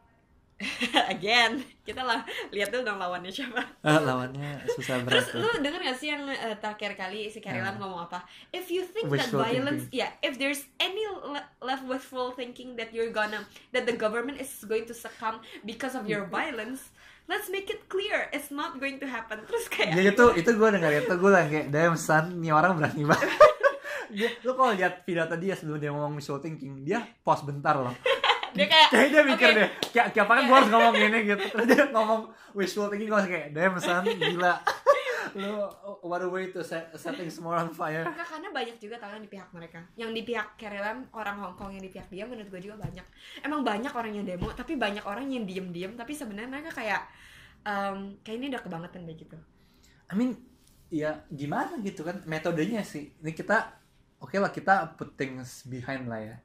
again 1.12 1.60
kita 1.82 2.00
lah 2.00 2.24
lihat 2.50 2.72
dulu 2.72 2.84
dong 2.84 2.96
lawannya 2.96 3.28
siapa 3.28 3.60
Ah, 3.84 4.00
lawannya 4.00 4.64
susah 4.70 5.04
berat 5.04 5.20
terus 5.22 5.28
tuh. 5.30 5.40
lu 5.44 5.52
denger 5.60 5.82
gak 5.84 5.98
sih 5.98 6.08
yang 6.08 6.24
eh, 6.26 6.56
terakhir 6.56 6.96
kali 6.96 7.28
si 7.28 7.38
Carolyn 7.38 7.68
Ah. 7.68 7.76
ngomong 7.76 8.02
apa 8.04 8.24
if 8.50 8.68
you 8.68 8.82
think 8.84 9.12
that 9.12 9.28
violence 9.30 9.86
yeah 9.92 10.16
if 10.22 10.36
there's 10.36 10.64
any 10.78 11.04
le- 11.06 11.44
left 11.60 11.84
wishful 11.84 12.32
thinking 12.32 12.74
that 12.74 12.90
you're 12.90 13.12
gonna 13.12 13.44
that 13.70 13.84
the 13.84 13.94
government 13.94 14.36
is 14.36 14.50
going 14.64 14.84
to 14.84 14.94
succumb 14.94 15.38
because 15.62 15.92
of 15.92 16.06
your 16.06 16.24
violence 16.26 16.96
let's 17.26 17.50
make 17.50 17.68
it 17.68 17.86
clear 17.86 18.32
it's 18.32 18.48
not 18.50 18.78
going 18.78 18.96
to 18.96 19.06
happen 19.06 19.44
terus 19.50 19.68
kayak 19.68 19.92
Ya 19.94 20.08
itu 20.08 20.26
itu 20.36 20.50
gue 20.50 20.70
denger 20.72 20.92
itu 21.02 21.14
gue 21.14 21.32
lagi 21.32 21.50
kayak 21.52 21.68
damn 21.68 21.96
son, 21.96 22.40
nih 22.40 22.50
orang 22.50 22.76
berani 22.76 23.04
banget. 23.04 23.28
dia, 24.08 24.30
lu 24.40 24.54
kalau 24.54 24.72
lihat 24.72 25.04
pidato 25.04 25.36
dia 25.36 25.52
sebelum 25.52 25.76
dia 25.76 25.90
ngomong 25.90 26.16
wishful 26.16 26.38
thinking, 26.38 26.80
dia 26.80 27.04
pause 27.20 27.44
bentar 27.44 27.76
loh. 27.76 27.92
Dia 28.56 28.68
kayak 28.72 28.90
Kayak 28.90 29.08
dia 29.12 29.22
mikir 29.28 29.48
oke, 29.52 29.58
deh, 29.60 29.68
kayak, 29.92 30.08
kayak 30.16 30.26
apa 30.26 30.34
kan 30.34 30.44
gue 30.48 30.56
harus 30.56 30.70
ngomong 30.72 30.94
gini 30.96 31.18
gitu. 31.28 31.44
Terus 31.52 31.66
dia 31.68 31.84
ngomong 31.92 32.22
wishful 32.56 32.88
thinking, 32.88 33.12
gue 33.12 33.22
kayak 33.28 33.48
damn 33.52 33.76
son, 33.78 34.04
gila. 34.08 34.54
Lu 35.36 35.68
what 36.02 36.24
a 36.24 36.30
way 36.32 36.48
to 36.56 36.64
set, 36.64 36.96
setting 36.96 37.28
more 37.44 37.60
on 37.60 37.68
fire. 37.76 38.08
Enggak, 38.08 38.28
karena 38.32 38.50
banyak 38.56 38.76
juga 38.80 38.96
tahu 38.96 39.20
yang 39.20 39.24
di 39.28 39.32
pihak 39.32 39.50
mereka 39.52 39.80
yang 40.00 40.12
di 40.16 40.22
pihak 40.24 40.48
Carolyn 40.56 41.04
orang 41.12 41.36
Hong 41.44 41.56
Kong 41.60 41.76
yang 41.76 41.84
di 41.84 41.92
pihak 41.92 42.08
dia 42.08 42.24
menurut 42.24 42.48
gue 42.48 42.62
juga 42.64 42.80
banyak 42.80 43.04
emang 43.44 43.68
banyak 43.68 43.92
orang 43.92 44.16
yang 44.16 44.24
demo 44.24 44.48
tapi 44.56 44.80
banyak 44.80 45.04
orang 45.04 45.28
yang 45.28 45.44
diem-diem 45.44 46.00
tapi 46.00 46.16
sebenarnya 46.16 46.48
mereka 46.48 46.72
kayak 46.72 47.04
em, 47.68 48.16
kayak 48.24 48.38
ini 48.40 48.46
udah 48.54 48.62
kebangetan 48.64 49.04
deh 49.04 49.18
gitu 49.18 49.36
I 50.06 50.14
mean, 50.14 50.38
ya 50.94 51.26
gimana 51.34 51.82
gitu 51.82 52.06
kan 52.06 52.22
metodenya 52.30 52.86
sih. 52.86 53.10
Ini 53.22 53.34
kita 53.34 53.74
oke 54.22 54.38
lah 54.38 54.54
kita 54.54 54.94
put 54.98 55.18
things 55.18 55.66
behind 55.66 56.06
lah 56.06 56.22
ya. 56.22 56.38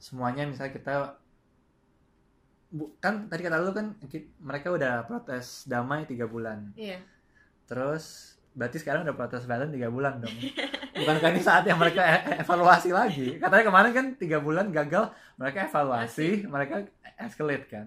Semuanya 0.00 0.48
misalnya 0.48 0.72
kita 0.72 0.94
bu, 2.72 2.96
kan 2.98 3.28
tadi 3.28 3.44
kata 3.44 3.60
lu 3.60 3.76
kan 3.76 3.92
mereka 4.40 4.72
udah 4.72 5.04
protes 5.04 5.68
damai 5.68 6.08
tiga 6.08 6.24
bulan. 6.24 6.72
iya 6.72 6.98
Terus 7.68 8.34
berarti 8.52 8.80
sekarang 8.80 9.04
udah 9.04 9.16
protes 9.16 9.44
violent 9.44 9.72
tiga 9.72 9.92
bulan 9.92 10.20
dong. 10.20 10.32
Bukankah 10.98 11.28
ini 11.32 11.40
saat 11.40 11.64
yang 11.64 11.80
mereka 11.80 12.04
e- 12.04 12.40
evaluasi 12.44 12.92
lagi? 12.92 13.40
Katanya 13.40 13.64
kemarin 13.68 13.92
kan 13.96 14.06
tiga 14.16 14.38
bulan 14.40 14.68
gagal, 14.68 15.12
mereka 15.40 15.68
evaluasi, 15.68 16.44
mereka 16.44 16.84
escalate 17.16 17.68
kan. 17.68 17.86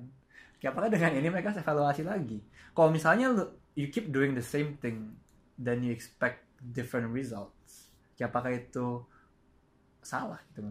Apakah 0.65 0.89
dengan 0.89 1.13
ini 1.13 1.29
mereka 1.29 1.53
evaluasi 1.53 2.01
lagi? 2.01 2.41
Kalau 2.73 2.89
misalnya 2.89 3.29
lu 3.29 3.45
you 3.77 3.93
keep 3.93 4.09
doing 4.09 4.33
the 4.33 4.41
same 4.41 4.73
thing, 4.81 5.13
then 5.61 5.85
you 5.85 5.93
expect 5.93 6.41
different 6.73 7.13
results. 7.13 7.93
Apakah 8.17 8.49
itu 8.57 9.05
salah 10.01 10.41
gitu? 10.49 10.65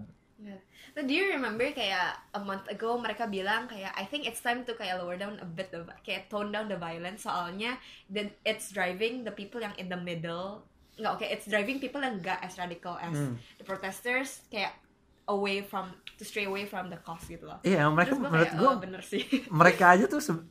But 0.93 1.09
do 1.09 1.13
you 1.13 1.27
remember 1.27 1.65
kayak 1.71 2.21
a 2.31 2.41
month 2.41 2.69
ago 2.69 2.95
mereka 2.97 3.27
bilang 3.27 3.67
kayak 3.67 3.91
I 3.93 4.05
think 4.05 4.29
it's 4.29 4.39
time 4.39 4.63
to 4.65 4.75
kayak 4.75 5.01
lower 5.01 5.17
down 5.17 5.41
a 5.41 5.49
bit 5.49 5.73
the 5.73 5.83
kayak 6.01 6.29
tone 6.29 6.53
down 6.53 6.69
the 6.69 6.77
violence. 6.77 7.25
Soalnya 7.25 7.81
then 8.07 8.31
it's 8.43 8.71
driving 8.71 9.25
the 9.25 9.33
people 9.33 9.59
yang 9.59 9.73
in 9.75 9.89
the 9.89 9.97
middle 9.97 10.63
nggak 10.95 11.11
oke 11.11 11.27
it's 11.27 11.51
driving 11.51 11.83
people 11.83 11.99
yang 11.99 12.23
nggak 12.23 12.39
as 12.39 12.55
radical 12.55 12.95
as 12.95 13.11
Hmm. 13.11 13.35
the 13.59 13.67
protesters 13.67 14.47
kayak 14.47 14.79
away 15.27 15.59
from 15.59 15.91
to 16.15 16.23
stray 16.23 16.47
away 16.47 16.63
from 16.63 16.87
the 16.87 17.01
cost 17.03 17.27
gitu 17.27 17.49
loh. 17.49 17.59
Iya 17.65 17.89
mereka 17.91 18.15
Terus 18.15 18.21
gua 18.21 18.29
menurut 18.31 18.47
kayak, 18.47 18.61
gue 18.61 18.69
oh, 18.71 18.77
bener 18.79 19.03
sih. 19.03 19.23
mereka 19.65 19.85
aja 19.91 20.05
tuh 20.07 20.23
se- 20.23 20.47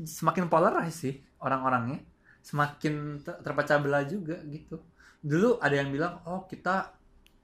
semakin 0.00 0.50
polarized 0.50 0.98
sih 0.98 1.14
orang-orangnya. 1.38 2.02
Semakin 2.40 3.20
ter- 3.22 3.38
terpecah 3.38 3.78
belah 3.78 4.02
juga 4.02 4.40
gitu. 4.48 4.82
Dulu 5.20 5.60
ada 5.60 5.74
yang 5.76 5.92
bilang 5.92 6.18
oh 6.24 6.48
kita 6.48 6.97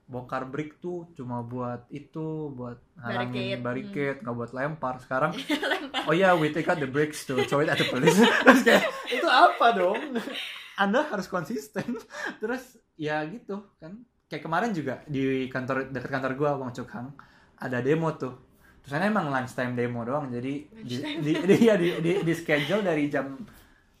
bongkar 0.05 0.45
brick 0.45 0.77
tuh 0.77 1.09
cuma 1.13 1.41
buat 1.41 1.89
itu 1.89 2.53
buat 2.53 2.77
halangin 2.95 3.57
Barricade. 3.57 3.61
barricade 3.61 4.17
nggak 4.21 4.35
buat 4.35 4.51
lempar. 4.51 4.95
Sekarang 4.99 5.31
Lempar. 5.71 6.05
oh 6.05 6.13
ya 6.13 6.33
we 6.33 6.49
take 6.49 6.65
out 6.65 6.77
the 6.77 6.85
bricks 6.85 7.25
to 7.25 7.37
throw 7.43 7.59
it 7.59 7.69
at 7.69 7.75
the 7.75 7.85
police. 7.85 8.13
Terus 8.45 8.61
kayak 8.61 8.83
itu 9.07 9.25
apa 9.25 9.67
dong? 9.73 9.97
Anda 10.81 11.07
harus 11.07 11.25
konsisten. 11.25 11.97
Terus 12.37 12.63
ya 12.93 13.25
gitu 13.25 13.65
kan. 13.77 13.97
Kayak 14.25 14.43
kemarin 14.43 14.71
juga 14.71 15.01
di 15.05 15.45
kantor 15.47 15.89
dekat 15.89 16.09
kantor 16.09 16.31
gua 16.33 16.51
Wong 16.55 16.69
Chuk 16.69 16.89
Hang 16.89 17.13
ada 17.57 17.81
demo 17.81 18.13
tuh. 18.13 18.33
Terus 18.81 18.91
kan 18.93 19.03
emang 19.03 19.29
lunchtime 19.29 19.73
demo 19.73 20.05
doang 20.05 20.29
jadi 20.29 20.53
di, 20.69 20.95
di, 21.17 21.31
di, 21.33 21.55
ya, 21.57 21.73
di, 21.73 21.97
di, 21.97 22.11
di 22.21 22.33
schedule 22.33 22.85
dari 22.85 23.09
jam 23.09 23.33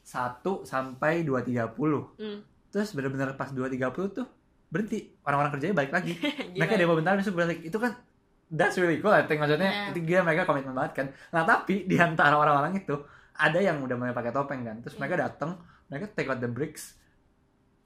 1 0.03 0.45
sampai 0.61 1.25
2.30 1.25 1.73
Hmm. 2.21 2.45
terus 2.69 2.93
bener-bener 2.93 3.33
pas 3.33 3.49
2.30 3.49 3.81
tuh 4.13 4.27
berhenti 4.75 5.15
orang-orang 5.23 5.51
kerjanya 5.55 5.75
balik 5.79 5.91
lagi. 5.95 6.13
Mereka 6.59 6.75
demo 6.75 6.93
bentar 6.93 7.15
besok 7.15 7.39
balik 7.39 7.63
itu 7.63 7.77
kan 7.79 7.95
that's 8.51 8.75
really 8.75 8.99
cool 8.99 9.15
I 9.15 9.23
think. 9.23 9.39
Maksudnya 9.39 9.71
Yeah. 9.71 9.91
itu 9.95 9.99
gila 10.03 10.27
mereka 10.27 10.43
komitmen 10.43 10.75
banget 10.75 10.93
kan. 10.93 11.07
Nah 11.31 11.47
tapi 11.47 11.87
di 11.87 11.95
antara 11.95 12.35
orang-orang 12.35 12.75
itu 12.77 12.99
ada 13.35 13.59
yang 13.59 13.79
udah 13.79 13.95
mulai 13.95 14.11
pakai 14.11 14.35
topeng 14.35 14.67
kan. 14.67 14.83
Terus 14.83 14.99
mereka 14.99 15.15
datang 15.15 15.55
mereka 15.87 16.11
take 16.11 16.27
out 16.27 16.43
the 16.43 16.51
bricks 16.51 16.99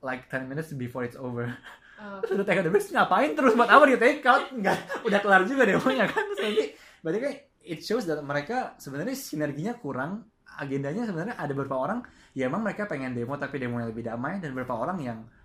like 0.01 0.25
10 0.27 0.49
minutes 0.49 0.73
before 0.73 1.05
it's 1.05 1.15
over. 1.15 1.53
Oh. 2.01 2.17
terus 2.25 2.41
udah 2.41 2.45
take 2.49 2.57
out 2.57 2.65
the 2.65 2.73
bricks 2.73 2.89
ngapain 2.89 3.37
terus? 3.37 3.53
Buat 3.53 3.69
apa 3.69 3.83
dia 3.85 3.99
take 4.01 4.25
out? 4.25 4.49
Nggak 4.49 5.05
udah 5.05 5.19
kelar 5.21 5.41
juga 5.45 5.69
demonya 5.69 6.09
kan. 6.09 6.23
Terus 6.33 6.41
nanti 6.41 6.65
berarti 6.99 7.19
kan 7.21 7.33
it 7.61 7.79
shows 7.85 8.03
that 8.03 8.19
mereka 8.19 8.73
sebenarnya 8.81 9.13
sinerginya 9.13 9.77
kurang 9.77 10.25
agendanya 10.57 11.05
sebenarnya 11.05 11.37
ada 11.37 11.53
beberapa 11.53 11.77
orang 11.77 11.99
ya 12.33 12.49
emang 12.49 12.65
mereka 12.65 12.83
pengen 12.83 13.13
demo 13.13 13.37
tapi 13.37 13.61
demonya 13.61 13.87
lebih 13.87 14.03
damai 14.03 14.41
dan 14.41 14.51
beberapa 14.51 14.75
orang 14.75 14.97
yang 14.99 15.17
"Let- 15.23 15.38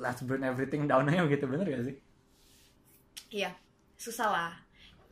let's 0.00 0.24
burn 0.24 0.42
everything 0.42 0.88
down 0.88 1.06
aja 1.06 1.28
gitu 1.28 1.44
bener 1.44 1.68
gak 1.68 1.86
sih 1.86 1.96
Iya, 3.28 3.52
susah 4.00 4.28
lah. 4.32 4.52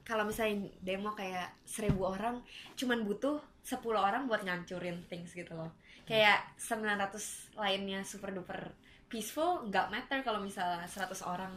Kalau 0.07 0.25
misalnya 0.25 0.71
demo 0.81 1.13
kayak 1.13 1.53
seribu 1.67 2.09
orang, 2.09 2.41
cuman 2.79 3.05
butuh 3.05 3.43
10 3.67 3.83
orang 3.99 4.25
buat 4.31 4.47
ngancurin 4.47 5.03
things 5.11 5.35
gitu 5.37 5.53
loh. 5.53 5.75
Kayak 6.07 6.47
900 6.57 7.59
lainnya 7.59 8.01
super 8.07 8.31
duper 8.31 8.73
peaceful, 9.11 9.67
nggak 9.69 9.91
matter 9.91 10.23
kalau 10.23 10.39
misalnya 10.41 10.87
100 10.87 11.13
orang 11.27 11.53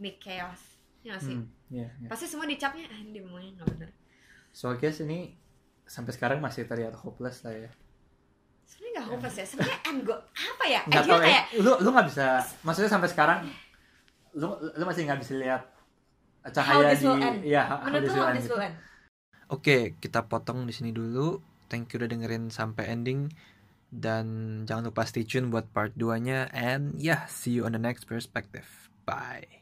make 0.00 0.18
chaos. 0.18 0.80
Ya 1.04 1.14
nggak 1.14 1.22
sih? 1.22 1.36
Hmm, 1.36 1.46
iya, 1.70 1.88
iya. 2.00 2.08
Pasti 2.08 2.26
semua 2.26 2.48
dicapnya, 2.48 2.88
ah 2.88 2.98
ini 2.98 3.20
demonya 3.20 3.52
nggak 3.60 3.68
bener. 3.76 3.90
So 4.56 4.72
I 4.72 4.80
guess 4.80 5.04
ini 5.04 5.36
sampai 5.86 6.16
sekarang 6.16 6.40
masih 6.40 6.64
terlihat 6.66 6.96
hopeless 6.98 7.44
lah 7.44 7.54
ya. 7.54 7.70
Nggak 8.96 9.06
hopeless 9.12 9.36
ya. 9.36 9.44
Sebenarnya 9.44 9.78
end 9.92 10.00
go 10.08 10.16
apa 10.32 10.64
ya? 10.64 10.80
Nggak 10.88 11.04
tahu 11.04 11.20
kayak 11.20 11.44
eh, 11.52 11.60
lu 11.60 11.72
lu 11.84 11.88
nggak 11.92 12.06
bisa 12.08 12.26
maksudnya 12.64 12.90
sampai 12.90 13.08
sekarang 13.12 13.38
lu 14.32 14.48
lu 14.56 14.84
masih 14.88 15.04
nggak 15.04 15.20
bisa 15.20 15.32
lihat 15.36 15.62
cahaya 16.48 16.96
di 16.96 17.52
ya 17.52 17.62
Menurut 17.84 18.08
lu 18.08 18.12
how 18.16 18.32
this 18.32 18.48
gitu. 18.48 18.56
will 18.56 18.64
end? 18.64 18.76
Oke, 19.46 19.94
kita 20.02 20.26
potong 20.26 20.66
di 20.66 20.74
sini 20.74 20.90
dulu. 20.90 21.38
Thank 21.70 21.94
you 21.94 22.02
udah 22.02 22.10
dengerin 22.10 22.50
sampai 22.50 22.90
ending 22.90 23.30
dan 23.90 24.26
jangan 24.66 24.90
lupa 24.90 25.06
stay 25.06 25.22
tune 25.22 25.50
buat 25.50 25.70
part 25.70 25.94
2-nya 25.94 26.50
and 26.50 26.98
yeah, 26.98 27.26
see 27.30 27.54
you 27.54 27.62
on 27.62 27.74
the 27.74 27.82
next 27.82 28.10
perspective. 28.10 28.66
Bye. 29.06 29.55